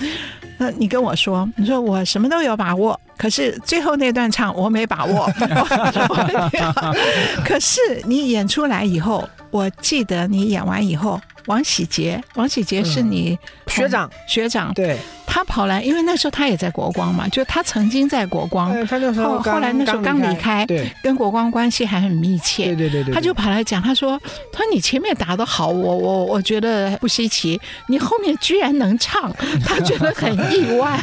[0.58, 5.32] 那你跟我说，你说我什么都有把握，可是最后那段唱我没把握。
[7.45, 13.38] 可是你演出来以后，我记得你演完以后，王喜杰，王喜杰是你
[13.68, 14.74] 学长，学长。
[14.74, 14.98] 对。”
[15.34, 18.69] 他跑来，因为那时候他也在国光嘛，就他曾经在国光，
[19.15, 31.02] 后后来那时候刚离开，对，跟国光关系还很密切，对对对对，他就跑来讲，他说，他说你前面打得好，我我我觉得不稀奇，你后面居然能唱， 他觉得很意外，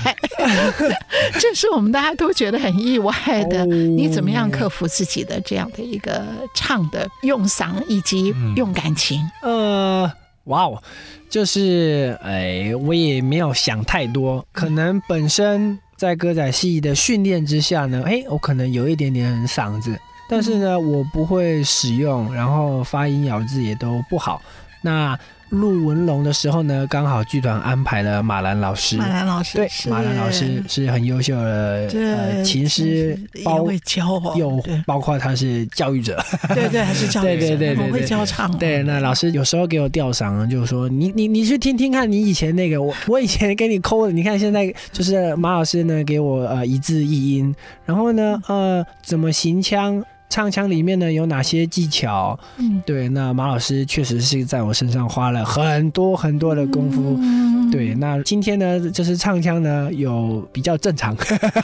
[1.41, 3.13] 这是我们大家都觉得很意外
[3.51, 3.67] 的。
[3.67, 6.23] 你怎么样克服自己的这样的一个
[6.55, 9.21] 唱的用嗓以及用感情？
[9.43, 10.09] 呃，
[10.51, 10.83] 哇哦。
[11.31, 19.97] 就是，哎，我也没有想太多，可能本身在歌仔戏的训练之下呢，哎，我可能有一点点嗓子，
[20.29, 24.43] 但是呢，我不会使用，然后发音咬字也都不好。
[24.83, 25.17] 那
[25.51, 28.97] 陆文龙的时候呢，刚好剧团安排了马兰老师。
[28.97, 36.23] 马兰老师对，马兰老师是很优秀的呃琴师，包会教又，包括他是教育者。
[36.55, 38.51] 对对，还是教育者，对对对对，会教唱。
[38.59, 50.03] 对，那老师有时候给我吊嗓，就是说你你你去听听看，你以前那个我 我以前给你抠的，你看现在就是马老师呢给我呃一字一音，然后呢呃怎么行腔。
[50.31, 52.39] 唱腔里面呢有哪些技巧？
[52.57, 57.19] 嗯，对，那马老师确实是在我身上花了很多很多的功夫。
[57.21, 61.17] 嗯，对，那今天呢，就是唱腔呢有比较正常，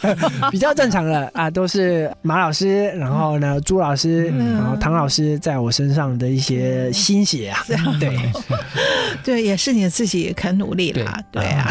[0.51, 8.19] 比较正常的啊，都是马老师，然后呢朱老师，嗯、然后唐老师在我身上的一些心血啊，嗯、对，
[9.25, 11.71] 对，也是你自己肯努力啦，对，对啊。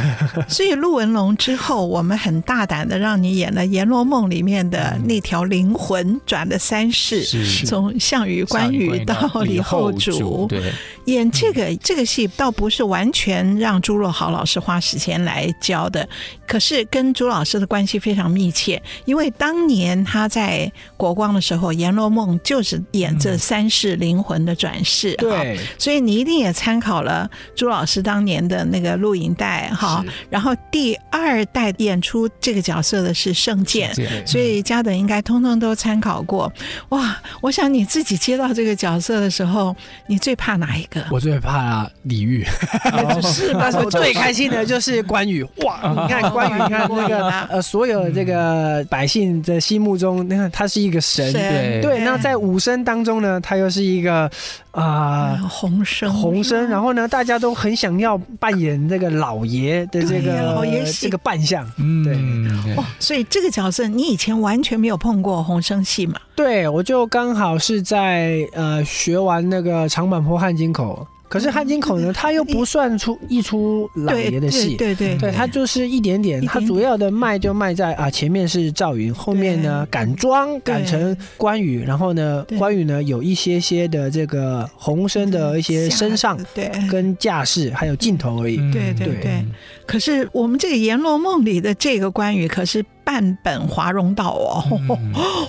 [0.48, 6.20] 所以陆文龙之后，我们很大胆的让你演了《阎罗梦》里面的那条灵魂。
[6.26, 7.22] 转的三世，
[7.66, 10.72] 从项羽、关羽到李后主，对，
[11.04, 16.08] 演这个、嗯、这个戏倒不是完全让朱若豪老师花时间来教的，
[16.46, 33.94] 可是跟朱老师的关系非常密切，因为当年他在国光的时候，《阎罗梦》就是演这三世灵魂的转世，嗯、对，所以你一定也参考了朱老师当年的那个录影带哈，然后第二代演出这个角色的是盛剑，
[34.26, 36.22] 所以嘉德应该通通都参考。
[36.22, 36.50] 过
[36.90, 37.20] 哇！
[37.40, 39.74] 我想你自己接到这个角色的时候，
[40.06, 41.04] 你最怕哪一个？
[41.10, 42.44] 我最怕李煜，
[43.22, 45.42] 是，但是我最开心的就是关羽。
[45.64, 45.78] 哇！
[46.02, 52.00] 你看关羽，你看那个 呃，所有这个百姓的心目中，你看他是一个神，对对。
[52.00, 54.28] 那在武生当中呢，他又是一个
[54.72, 56.68] 啊红生，红生。
[56.68, 62.74] 然后呢，大家都很想要扮演这个老爷的这个老爷这个扮相，嗯，对。
[62.74, 62.84] 哇！
[62.98, 66.18] 所以这个角色你以前完全没有碰过红生戏嘛。
[66.34, 71.06] 对，我就刚好是在呃学完那个长坂坡汉津口。
[71.32, 86.70] 可是汉金口呢，他又不算出一出老爷的戏，对对对，他就是一点点，他主要的卖就卖在啊前面是赵云，后面呢改装改成关羽，然后呢关羽呢有一些些的这个红身的一些身上对。
[86.90, 89.06] 跟架势还有镜头而已，对对。
[89.06, 89.42] 对。
[89.86, 94.64] 可是我们这个《阎罗梦》里的这个关羽可是半本华容道哦，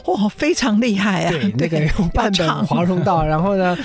[0.05, 1.31] 哇， 非常厉害啊！
[1.31, 1.79] 对，那个
[2.13, 3.77] 半本华容道， 然后呢，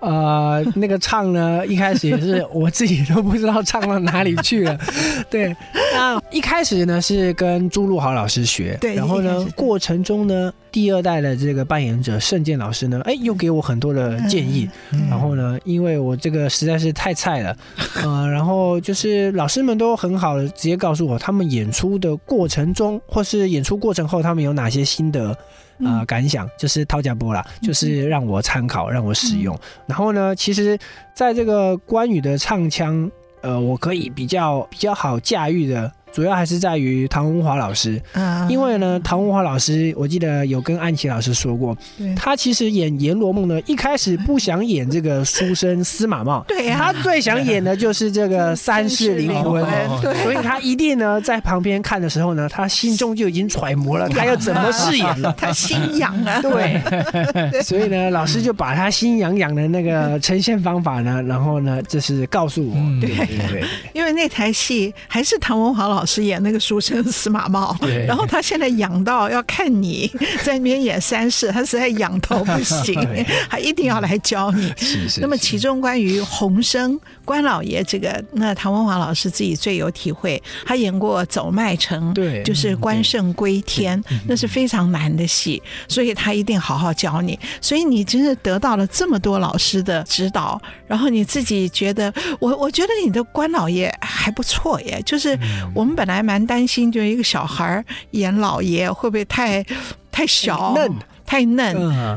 [0.00, 4.78] 呃，那个唱呢，一开始也是我自己都不知道唱到哪里去了。
[5.30, 5.56] 对，
[5.94, 10.52] 那一开始呢是跟朱露豪老师学，对，然后呢过程中呢。
[10.74, 14.68] 第二代的这个扮演者盛鉴老师呢，哎，又给我很多的建议。
[14.90, 17.56] 嗯、然后呢，因为我这个实在是太菜了，
[18.02, 25.30] 呃，然后就是老师们都很好的直接告诉我，他们演出的过程中，或是演出过程后，他们有哪些心得
[25.78, 29.56] 啊、呃、感想，就是掏家波啦，就是让我参考，让我使用。
[29.86, 30.76] 然后呢，其实
[31.14, 33.08] 在这个关羽的唱腔，
[33.42, 35.92] 呃，我可以比较比较好驾驭的。
[36.14, 38.46] 主要还是在于唐文华老师，啊。
[38.48, 41.76] 因为呢，唐文华老师，我记得有跟安琪老师说过，
[42.14, 49.64] 他其实演阎罗梦呢，一开始不想演这个书生司马茂，对呀，他最想演的就是这个 三世灵魂，
[50.00, 66.03] 对，所以他一定呢在旁边看的时候呢，他心中就已经揣摩了 他要怎么饰演了， 他心痒啊，对，所以呢，老师就把他心痒痒的那个呈现方法呢，然后呢，就是告诉我，对对对，因为那台戏还是唐文华老。
[66.04, 67.74] 老师演那个书生司马茂，
[68.06, 70.06] 然后他现在痒到要看你
[70.44, 72.94] 在那边演三世，他实在痒到不行，
[73.48, 74.70] 他一定要来教你。
[74.76, 75.22] 是是。
[75.22, 87.38] 那么其中关于洪生关老爷这个，那唐文华老师自己最有体会，他演过《走麦城》，对，就是关胜归天，那是非常难的戏，所以他一定好好教你。
[87.62, 95.30] 所以你真是得到了这么多老师的指导，然后你自己觉得，我我觉得你的关老爷还不错耶，就是
[95.74, 95.93] 我们。
[95.94, 99.64] 本来蛮担心，就一个小孩演老爷会不会太
[100.10, 100.90] 太小嫩？
[101.26, 101.74] 太嫩，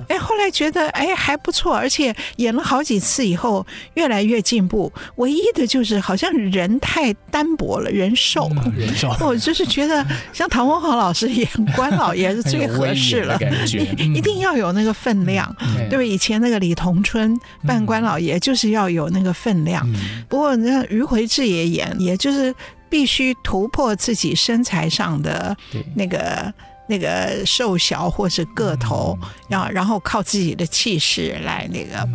[0.10, 4.92] 哎，后来觉得哎还不错，而且演了好几次以后越来越进步。
[5.16, 8.52] 唯一的就是好像人太单薄了，人瘦。
[8.76, 13.40] 人瘦， 我就是觉得像唐文华老师演关老爷是最合适了，
[14.14, 15.56] 一定要有那个分量，
[15.90, 16.04] 对吧？
[16.04, 17.34] 以前那个李同春
[17.66, 19.88] 扮关老爷就是要有那个分量。
[20.28, 22.54] 不过那于魁智也演，也就是
[22.90, 25.56] 必须突破自己身材上的
[25.96, 26.54] 那个。
[26.88, 32.08] 那个瘦小或是个头，然、嗯、然后靠自己的气势来那个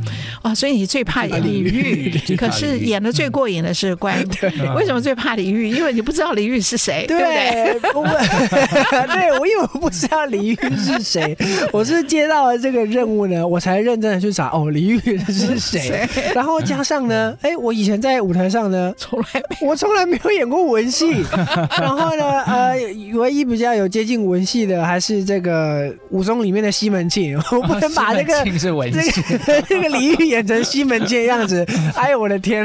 [0.42, 4.28] 哦，所以你最怕李煜，可是演的最过瘾的是关羽。
[4.58, 5.70] 嗯、为什么最怕李煜？
[5.70, 9.06] 因为你不知道李煜是谁，对，对不对？
[9.06, 11.36] 对，我因为我不知道李煜是谁，
[11.70, 16.08] 我是接到了这个任务呢，我才认真的去查哦，李煜是 谁？
[16.34, 19.26] 然后加上呢，哎，我以前在舞台上呢，从来
[19.60, 21.22] 我从来没有演过文戏，
[21.78, 22.74] 然后呢，呃，
[23.14, 24.61] 唯一比较有接近文戏。
[24.66, 31.66] 的还是这个武松里面的西门庆， 我不能把这个这个 这个李煜演成西门庆的样子。
[31.96, 32.64] 哎呦我的天！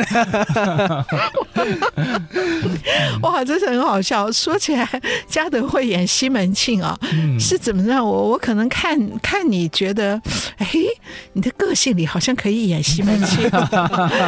[3.22, 4.32] 哇，真是很好笑。
[4.32, 4.88] 说起来，
[5.28, 10.22] 嘉德会演西门庆啊，嗯、是怎么让我我可能看看你觉得，
[10.57, 10.67] 哎，
[11.34, 13.49] 你的个性里好像可以演西门庆。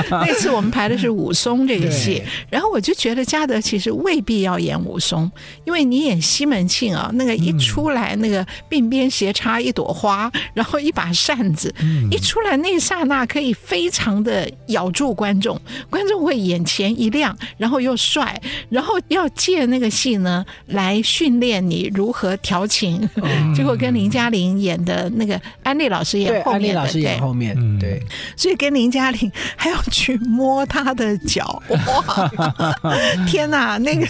[0.09, 5.29] 那次我们排的是武松这个戏，然后我就觉得嘉德其实未必要演武松，
[5.65, 7.53] 因为你演西门庆啊，那个一。
[7.59, 18.39] 出来那个鬓边斜插一朵花，然后一把扇子，嗯、一出来那一刹那可以非常的咬住观众，观众会眼前一亮，然后又帅，
[18.69, 28.03] 然后要借那个戏呢来训练你如何调情，嗯、 结果跟林嘉玲演的那个安利老师演后面，安利老师演后面，对，对
[28.35, 32.31] 所以跟林嘉玲还要去摸她的脚，哇，
[33.27, 34.05] 天哪，那个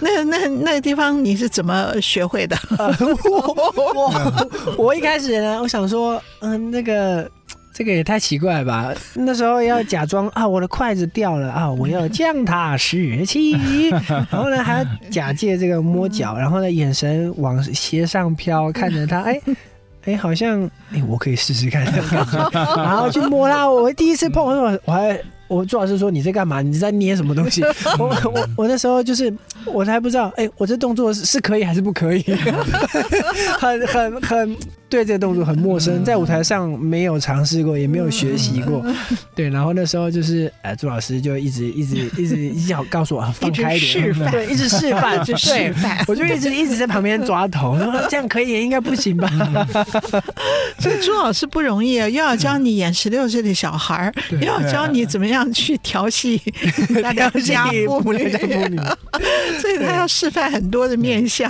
[0.00, 2.56] 那那那个地方你是怎么学会的？
[3.30, 7.30] 我我我一开始呢，我想说，嗯，那个
[7.74, 8.92] 这个也太奇怪吧？
[9.14, 13.52] 那时候要假装啊，我的筷子掉了啊，我要将它拾起，
[14.08, 19.40] 然后呢还要假借这个摸脚，然后呢眼神往斜上飘，看着他，哎
[20.06, 20.62] 哎，好像
[20.92, 21.84] 哎，我可以试试看，
[22.76, 23.68] 然后去摸他。
[23.68, 25.20] 我第一次碰我，我还。
[25.50, 26.62] 我朱老师说，你在干嘛？
[26.62, 27.60] 你在捏什么东西？
[27.98, 29.34] 我我我那时候就是
[29.66, 32.22] 我还不知道，哎、我这动作是是可以还是不可以？
[33.58, 34.56] 很很很。
[34.90, 38.84] 对这个动作很陌生，在舞台上没有尝试过，也没有学习过。
[39.36, 46.04] 对，然后那时候就是，呃，朱老师就一直一直 一直一直要告诉我放开一点，示范， 对，一直示范， 就示范。
[46.08, 49.30] 我就一直一直在旁边抓头，然后这样可以，应该不行吧？
[50.80, 56.36] 所以朱老师不容易啊，又要教你演十六岁的小孩儿，又要教你怎么样去调戏
[57.00, 58.28] 大家妇女，
[59.60, 61.48] 所以他要示范很多的面相。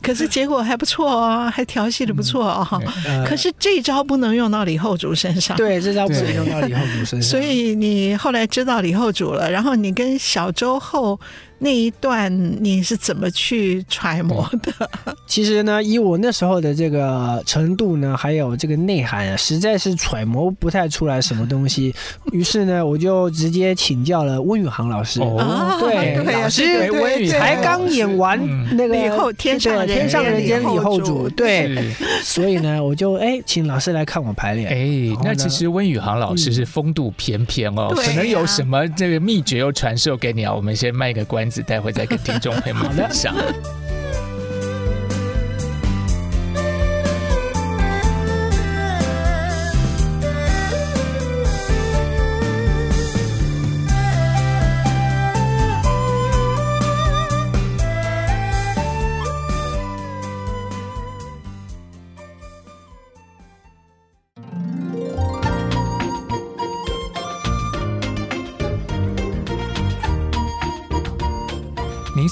[0.00, 2.43] 可是结果还不错哦，还调戏的不错。
[2.46, 2.82] 哦，
[3.26, 5.56] 可是这招不能用到李后主身上。
[5.56, 7.22] 对，这招不能用到李后主身上。
[7.22, 11.18] 所以你后来知道李后主了，然后你跟小周后。
[11.58, 12.30] 那一段
[12.62, 14.90] 你是怎么去揣摩的？
[15.26, 21.94] 其实呢，以我那时候的这个程度呢，还有这个内涵啊，实在是揣摩不太出来什么东西。
[22.32, 25.20] 于是呢，我就直接请教了温宇航老师。
[25.22, 28.38] 哦，对，老师，温宇才刚演完
[28.76, 34.68] 那个《以后天上天上人间》李后主，对，所以呢，我就哎，请老师来看我排练。
[34.68, 40.52] 哎，那其实温宇航老师是风度翩翩哦，可能有什么这个秘诀又传授给你啊？
[40.52, 41.44] 我们先卖个关。
[41.62, 43.34] 待会再跟听众朋友们分享。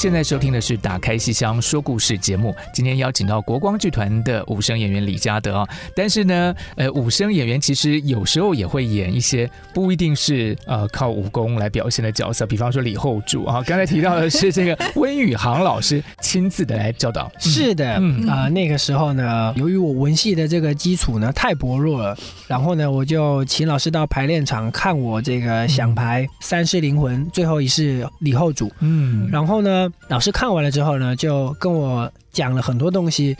[0.03, 2.53] 现在收听的是《打开戏箱说故事》节目。
[2.75, 13.63] 今天邀请到国光剧团的武生演员李嘉德啊，但是呢，呃，武生演员其实有时候也会演一些不一定是呃靠武功来表现的角色，比方说李后主啊。
[13.65, 17.31] 刚才提到的是这个温宇航老师亲自的来教导。
[17.39, 28.69] 是的，嗯啊、呃，那个时候呢，由于我文戏的这个基础呢太薄弱了，然后呢，我就请老师到排练场看我这个想排三世灵魂最后一世李后主。
[28.81, 29.92] 嗯，然后呢。
[30.09, 33.37] 老师看完了之后呢，就跟我讲了很多东西。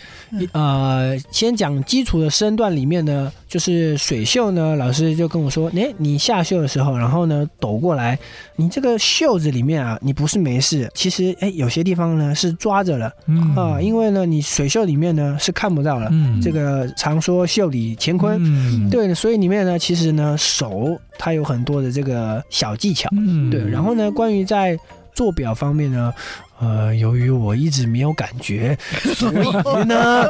[0.53, 8.19] 呃，先讲基础的身段里面呢，就是水袖呢，老师就跟我说：“哎，你下袖的时候，然后呢抖过来，
[8.57, 13.13] 你这个袖子里面啊，你不是没事，其实哎有些地方呢是抓着了
[13.55, 16.11] 啊，因为呢你水袖里面呢是看不到了。
[16.41, 23.11] 这个常说袖里乾坤，对，所以里面呢其实呢手它有很多的这个小技巧。
[23.51, 24.79] 对，然后呢关于在
[25.15, 26.13] 做表方面呢。”
[26.63, 28.79] 呃，由于我一直没有感觉，
[29.17, 30.25] 所以呢，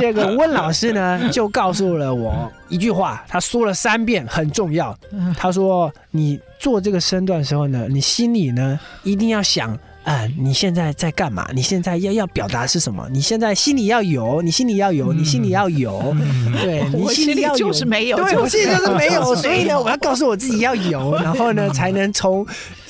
[0.00, 4.92] 这个温老师呢就告诉了我一句话，他说了三遍，很重要。
[5.36, 11.46] 他说：“你做这个身段的时候呢，你心里呢一定要想。”啊，你现在在干嘛？
[11.52, 13.06] 你现在要要表达是什么？
[13.12, 16.16] 你现在心里要有，你心里要有，你心里要有，
[16.62, 22.44] 对，你心里要有就是没有，对，我心里就是没有，所以呢，我要告诉我自己要有，然后呢，才能从。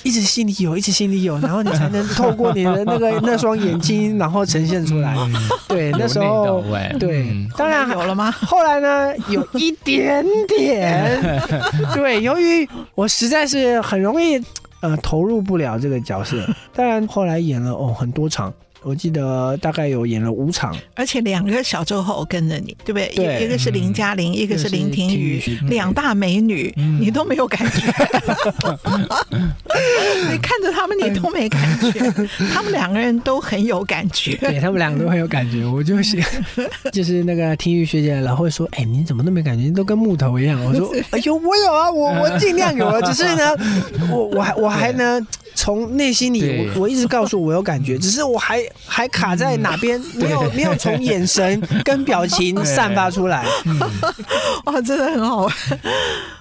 [0.09, 5.15] 一直心里有，一直心里有， 然后你才能透过你的那个 那双眼睛，然后呈现出来。
[5.69, 6.65] 对，那时候
[6.99, 8.31] 对，当然有了吗？
[8.41, 11.21] 后来呢，有一点点。
[11.95, 14.43] 对，由于我实在是很容易
[14.81, 16.43] 呃投入不了这个角色，
[16.75, 18.51] 当然后来演了哦很多场。
[18.83, 23.13] 我记得大概有演了五场，而且两个小周后跟着你，对不对？
[23.15, 27.87] 对，一个是林嘉玲，嗯、一个是林庭瑜，两大美女，嗯、你都没有感觉。
[30.31, 31.91] 你看着他们，你都没感觉。
[32.55, 35.67] 他们两个人都很有感觉，对他们两个都很有感觉。
[35.67, 36.23] 我就是
[36.93, 39.65] 就是那个庭瑜学姐老会说：“哎，你怎么都没感觉？
[39.65, 43.57] 你都跟木头一样。”我说：“哎呦，我有啊，我我尽量有啊，只是呢，
[44.11, 45.21] 我我还我还呢。”
[45.61, 53.45] 从内心里，我我一直告诉我有感觉， 只是我还还卡在哪边， 没有没有从眼神跟表情 散发出来。
[54.67, 55.55] 哇，真的很好玩。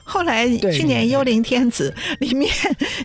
[0.04, 2.48] 后来去年《幽灵天子》里面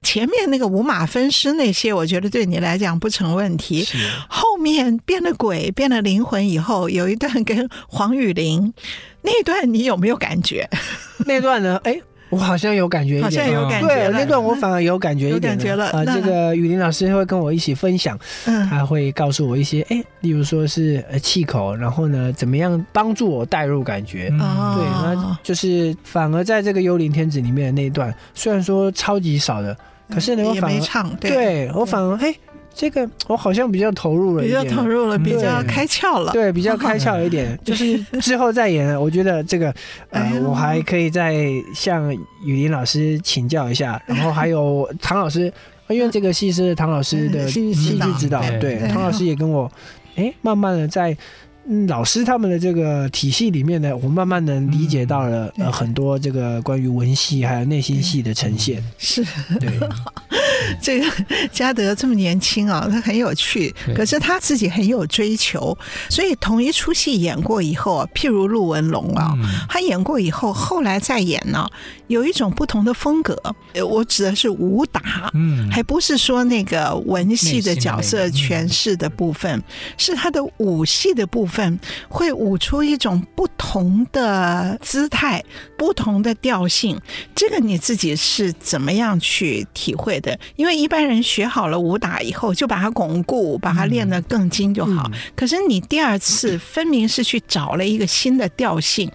[0.02, 3.88] 前面那个五马分尸那些，我觉得对你来讲不成问题。
[4.28, 8.72] 后面变了鬼，变了灵魂以后，有一段跟黄雨玲
[9.22, 10.68] 那段，你有没有感觉？
[11.24, 11.80] 那段呢？
[11.84, 11.98] 哎。
[12.32, 13.88] 我好像有感觉一点，好像有感觉。
[13.88, 15.90] 对，那段我反而有感觉一点，有感觉了。
[15.90, 18.18] 啊，这个雨林老师会跟我一起分享，
[18.70, 24.30] 他会告诉我一些，哎，例如说是呃气口，然后呢，怎么样帮助我带入感觉。
[24.30, 29.76] 对，那就是反而在这个幽灵天子里面的那一段，虽然说超级少的，
[30.10, 32.34] 可是呢，我反而唱，对我反而哎。
[32.74, 36.32] 这个我好像比较投入了，比较投入了，比较开窍了。
[36.32, 39.72] 对，比较 开窍一点， 就是之后再演，我觉得这个
[40.10, 41.36] 呃，我还可以再
[41.74, 42.12] 向
[42.44, 45.52] 雨林老师请教一下， 然后还有唐老师，
[45.88, 49.70] 因为这个戏是唐老师的戏剧指导，对，唐老师也跟我，
[50.16, 51.16] 哎，慢慢的在
[51.86, 59.24] 老师他们的这个体系里面呢，我慢慢的理解到了呃很多这个关于文戏还有内心戏的呈现，是
[59.60, 59.70] 对。
[60.80, 61.06] 这个
[61.50, 65.76] 嘉德这么年轻啊，他很有趣，可是他自己很有追求，
[66.08, 69.36] 所以同一出戏演过以后啊，譬如陆文龙啊，
[69.68, 71.68] 他演过以后，后来再演呢，
[72.06, 73.36] 有一种不同的风格。
[73.84, 79.60] 我指的是武打，嗯，还不是说那个文戏的角色诠释的部分，
[79.98, 81.51] 是他的武戏的部分，
[82.08, 85.44] 会舞出一种不同的姿态、
[85.76, 87.00] 不同的调性。
[87.34, 90.38] 这个你自己是怎么样去体会的？
[90.56, 95.10] 因为一般人学好了武打以后，就把它巩固，把它练得更精就好。
[95.34, 99.10] 可是你第二次分明是去找了一个新的调性，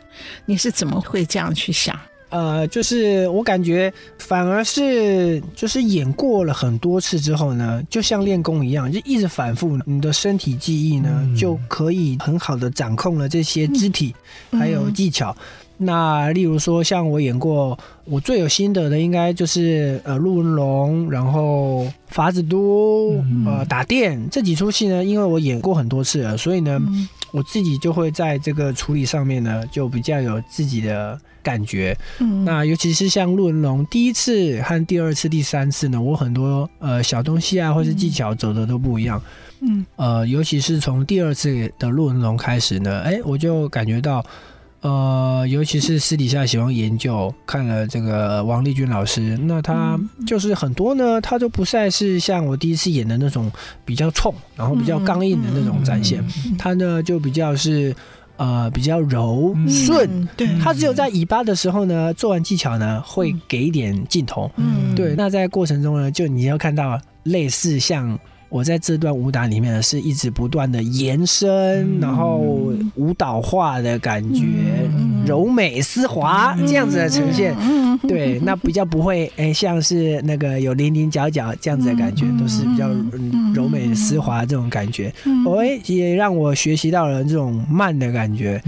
[0.46, 1.98] 你是怎么会这样去想？
[2.38, 14.14] 呃，就是我感觉反而是就是演过了很多次之后呢，就像练功一样，就一直反复，你的身体记忆呢就可以很好的掌控了这些肢体
[14.52, 15.36] 还有技巧。
[15.80, 23.16] 那例如说，像我演过，我最有心得的应该就是呃陆文龙，然后法子都，
[23.46, 26.80] 呃打电这几出戏呢，因为我演过很多次了，所以呢，
[27.32, 31.98] 我自己就会在这个处理上面呢，就比较有自己的感觉。
[32.20, 39.22] 嗯那尤其是像陆文龙第一次和第二次、第三次呢，我很多呃小东西啊，或是技巧走的都不一样。
[39.62, 44.26] 嗯，呃，尤其是从第二次的陆文龙开始呢，哎，我就感觉到。
[44.82, 53.52] 呃，尤其是私底下喜欢研究，看了这个王立军老师，那他就是很多呢，他都不再是像我第一次演的那种
[53.84, 56.24] 比较冲，然后比较刚硬的那种展现，
[56.60, 57.94] 他呢就比较是
[58.38, 68.18] 呃比较柔顺，对，他只有在尾巴的时候呢，做完技巧呢会给一点镜头，嗯，对，那在过程中呢，就你要看到类似像。
[68.50, 72.38] 我在这段武打里面呢，是一直不断的延伸，然后
[72.96, 74.44] 舞蹈化的感觉，
[75.28, 77.54] 柔美丝滑这样子的呈现。
[78.08, 82.88] 对，那比较不会哎，像是那个有棱棱角角这样子的感觉，都是比较
[83.54, 85.14] 柔美丝滑这种感觉。
[85.46, 88.62] 我也让我学习到了这种慢的感觉。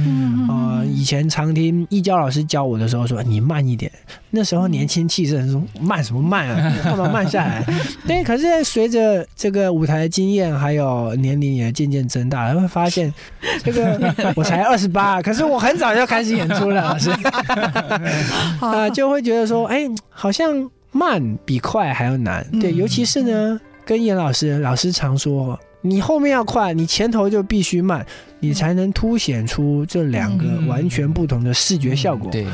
[0.50, 3.92] 呃，以前常听易教老师教我的时候说，你慢一点。
[4.32, 6.74] 那时候年轻气盛，说慢什么慢啊？
[6.86, 7.66] 干嘛慢下来？
[8.06, 9.70] 对，可是随着这个。
[9.80, 13.14] 舞台的经验还有年龄也渐渐增大，会发现
[13.64, 17.10] 这个 我才二十八，可是我很早就开始演出了，老师
[18.60, 22.46] 啊， 就会觉得说，哎，好像慢比快还要难。
[22.60, 28.06] 对，尤其是呢，跟严老师，老师常说，你后面要快，你前头就必须慢，
[28.40, 32.32] 你才能凸显出这两个完全不同的视觉效果。
[32.32, 32.46] 对，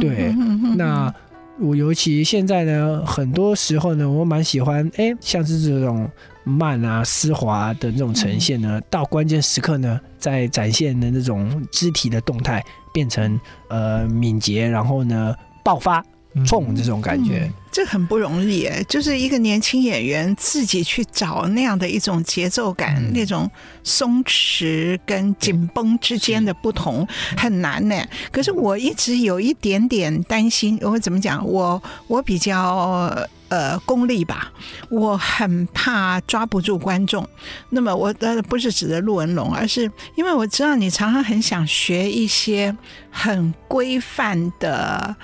[0.00, 0.34] 对，
[0.76, 1.12] 那。
[1.60, 6.10] 我尤其现在呢，很多时候呢，我蛮喜欢，哎，像是这种
[6.44, 15.34] 慢啊、丝滑的那种呈现呢，到关键时刻呢，再展现的那种肢体的动态变成呃敏捷，然后呢
[15.64, 16.04] 爆发。
[16.44, 23.50] 冲这种感觉，嗯，这很不容易诶，就是一个年轻演员自己去找那样的一种节奏感，嗯、那种
[23.82, 27.04] 松弛跟紧绷之间的不同，
[27.36, 27.96] 很难呢。
[28.30, 31.44] 可是我一直有一点点担心，我怎么讲？
[31.44, 33.12] 我我比较
[33.48, 34.52] 呃功利吧，
[34.88, 37.28] 我很怕抓不住观众。
[37.70, 42.76] 那么我呃不是指的陆文龙，而是因为我知道你常常很想学一些
[43.10, 45.16] 很规范的。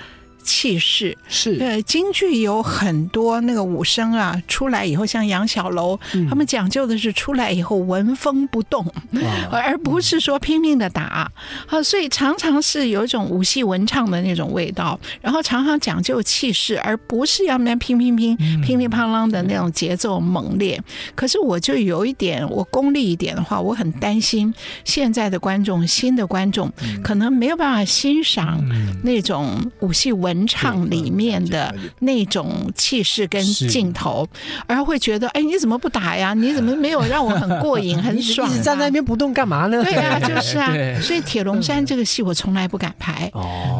[0.43, 1.17] 气势。
[1.27, 8.85] 是，呃，京剧有很多那个武生啊，出来以后像杨小楼，嗯、他们讲究的是出来以后纹风不动，
[9.51, 11.29] 而不是说拼命的打。
[11.67, 20.81] 啊，所以常常是有一种武戏文唱的那种味道，然后常常讲究气势，而不是要那拼拼拼乒乒乓啷的那种节奏猛烈。
[21.15, 26.71] 可是我就有一点，我功利一点的话，我很担心现在的观众，新的观众
[27.03, 28.63] 可能没有办法欣赏
[29.03, 30.30] 那种武戏文。
[30.31, 34.25] 文唱里面的那种气势跟镜头，
[34.65, 36.33] 而会觉得，哎，你怎么不打呀？
[36.41, 38.49] 你怎么没有让我很过瘾、 很爽？
[38.49, 39.83] 一直站在那边不动干嘛呢？
[39.83, 40.71] 对啊，就是啊。
[41.03, 43.29] 所以《铁笼山》这个戏我从来不敢拍，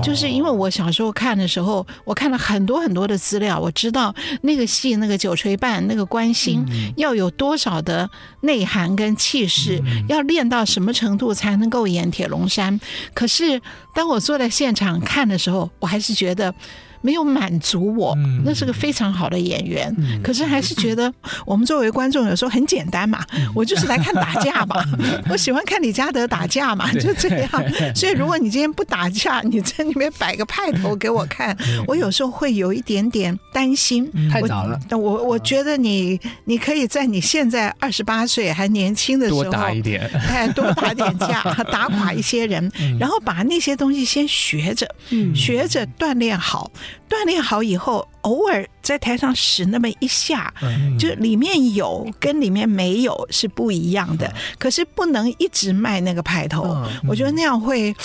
[0.04, 6.66] 就是因为我小时候看的时候，我看了很多很多的资料，我知道那个戏那个九锤半那个关心
[6.97, 8.10] 要有多少的
[8.41, 12.78] 内涵跟气势，要练到什么程度才能够演《铁笼山》。
[13.14, 13.62] 可是
[13.95, 16.41] 当我坐在现场看的时候，我还是觉得。
[16.42, 16.54] 的
[17.02, 21.12] 没有满足我，那是个非常好的演员，嗯、可是还是觉得
[21.45, 24.84] 我们作为观众有时候很简单嘛，嗯、我就是来看打架嘛，
[25.30, 27.49] 我喜欢看李嘉德打架嘛，就这样。
[27.95, 31.56] 所以如果你今天不打架，你在里面摆个派头给我看，
[31.88, 34.10] 我有时候会有一点点担心。
[34.32, 41.41] 太早了，我我，我觉得你你可以在你现在二十八岁还年轻的时候多打一点，哎，多打点架，
[41.72, 44.88] 打垮一些人，然后把那些东西先学着，
[45.34, 46.72] 学着锻炼好。
[47.10, 50.53] 锻炼好以后，偶尔在台上使那么一下，
[50.97, 54.32] 就里面有跟里面没有是不一样的。
[54.57, 57.95] 可是不能一直卖那个派头，我觉得那样会。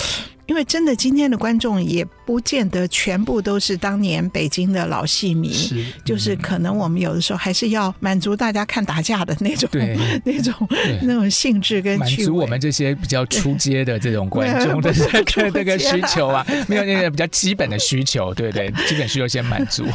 [0.47, 10.53] 因为真的，今天的观众也不见得全部都是当年北京的老戏迷，是嗯、就是可能我们有的时候还是要满足大家看打架的那种、对那种、
[11.01, 19.85] 那种性质跟趣，满足我们这些比较出街的这种观众的 这个这个需求啊，没有那个比较基本的需求，对对，基本需求先满足。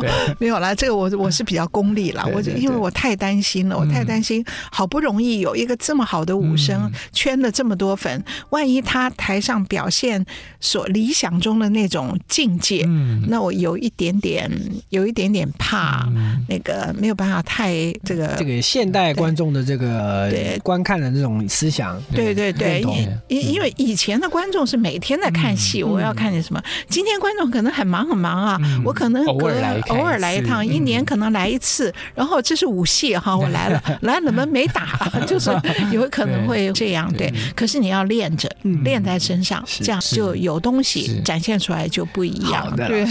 [0.00, 10.24] 对， 没有啦，这个我我是比较功利啦，我因为我太担心了，我太担心，好不容易有一个这么好的武生，嗯、圈了这么多粉，万一他台上表现。
[10.64, 14.48] 所理想中的那种境界，嗯、那我有一点点，
[14.90, 17.72] 有一点点怕，嗯、那个没有办法太
[18.04, 20.58] 这个这个现代观众的这个对。
[20.62, 22.80] 观看的这种思想，对对对，
[23.26, 26.60] 因因为以前的观众是每天在看戏，嗯、我要看见什么？
[26.60, 35.50] 嗯、今天观众可能很忙很忙啊，嗯、我可能偶尔来偶尔来一趟，一年可能来一次，嗯、然后这是武戏哈，我来了， 来了们没打， 就是
[35.90, 37.32] 有可能会这样，对。
[37.56, 38.50] 可是你要练着，
[38.84, 40.00] 练在身上，这样。
[40.12, 43.06] 就有东西展现出来就不一样，对。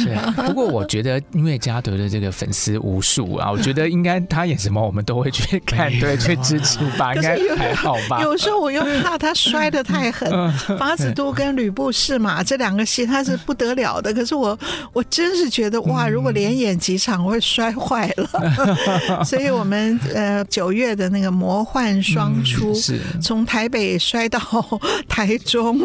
[0.45, 8.21] 不过我觉得，因为嘉德的这个粉丝无数啊，我觉得应该他演什么我们都会去 看，对，去支持吧，应该还好吧。
[8.21, 10.29] 有时候我又怕他摔得太狠，
[10.77, 14.13] 法子都跟吕布是嘛，这两个戏他是不得了的。
[14.13, 14.57] 可是我
[14.93, 18.29] 我真是觉得哇，如果连演几场我会摔坏了。
[19.25, 24.39] 所以我们呃九月的那个魔幻双出，是从台北摔到
[25.07, 25.81] 台中。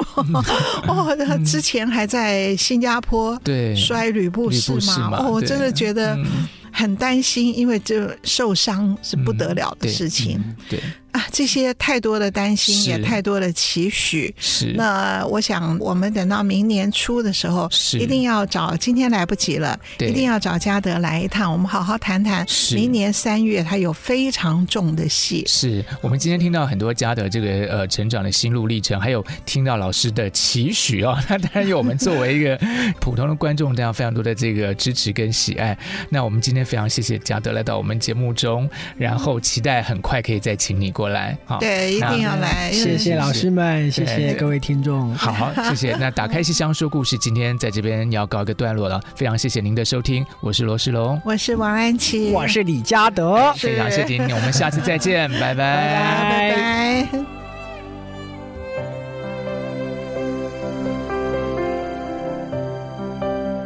[0.87, 5.19] 哦，他之前还在新加坡对摔吕布是吗？
[5.19, 6.19] 哦，我真的觉得
[6.73, 10.43] 很担心，因为这受伤是不得了的事情。
[10.69, 10.81] 对。
[11.17, 14.35] 啊，这些太多的担心，也太多的期许。
[14.39, 18.77] 是，那我想，我们等到明年初的时候，是一定要找。
[18.77, 22.47] 今天来不及了，对一定要找嘉德来一趟，我们好好谈谈。
[22.75, 25.43] 明年三月，他有非常重的戏。
[25.47, 31.17] 是我们今天听到很多嘉德这个呃成长的心路历程，还有听到老师的期许哦。
[31.31, 32.61] 那当然有我们作为一个
[33.01, 35.77] 普通的观众，这样非常多的这个支持跟喜爱。
[36.11, 42.71] 那我们今天非常谢谢嘉德来到我们节目中，然后期待很快可以再请你过来，好，对，一定要来。
[42.73, 45.97] 谢谢老师们，谢谢各位听众，好，谢谢。
[46.01, 49.01] 那打开戏箱说故事，今天在这边要告一个段落了。
[49.15, 57.09] 非常谢谢您的收听，我是罗世龙，我是王安琪，我是李嘉德，非常谢谢您，我们下次再见， 拜拜，拜拜。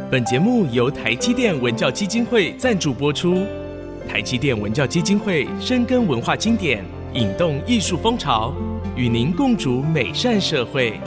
[0.09, 3.45] 本节目由台积电文教基金会赞助播出。
[4.09, 6.83] 台积电文教基金会深耕文化经典，
[7.13, 8.53] 引动艺术风潮，
[8.95, 10.97] 与您共筑美善社会。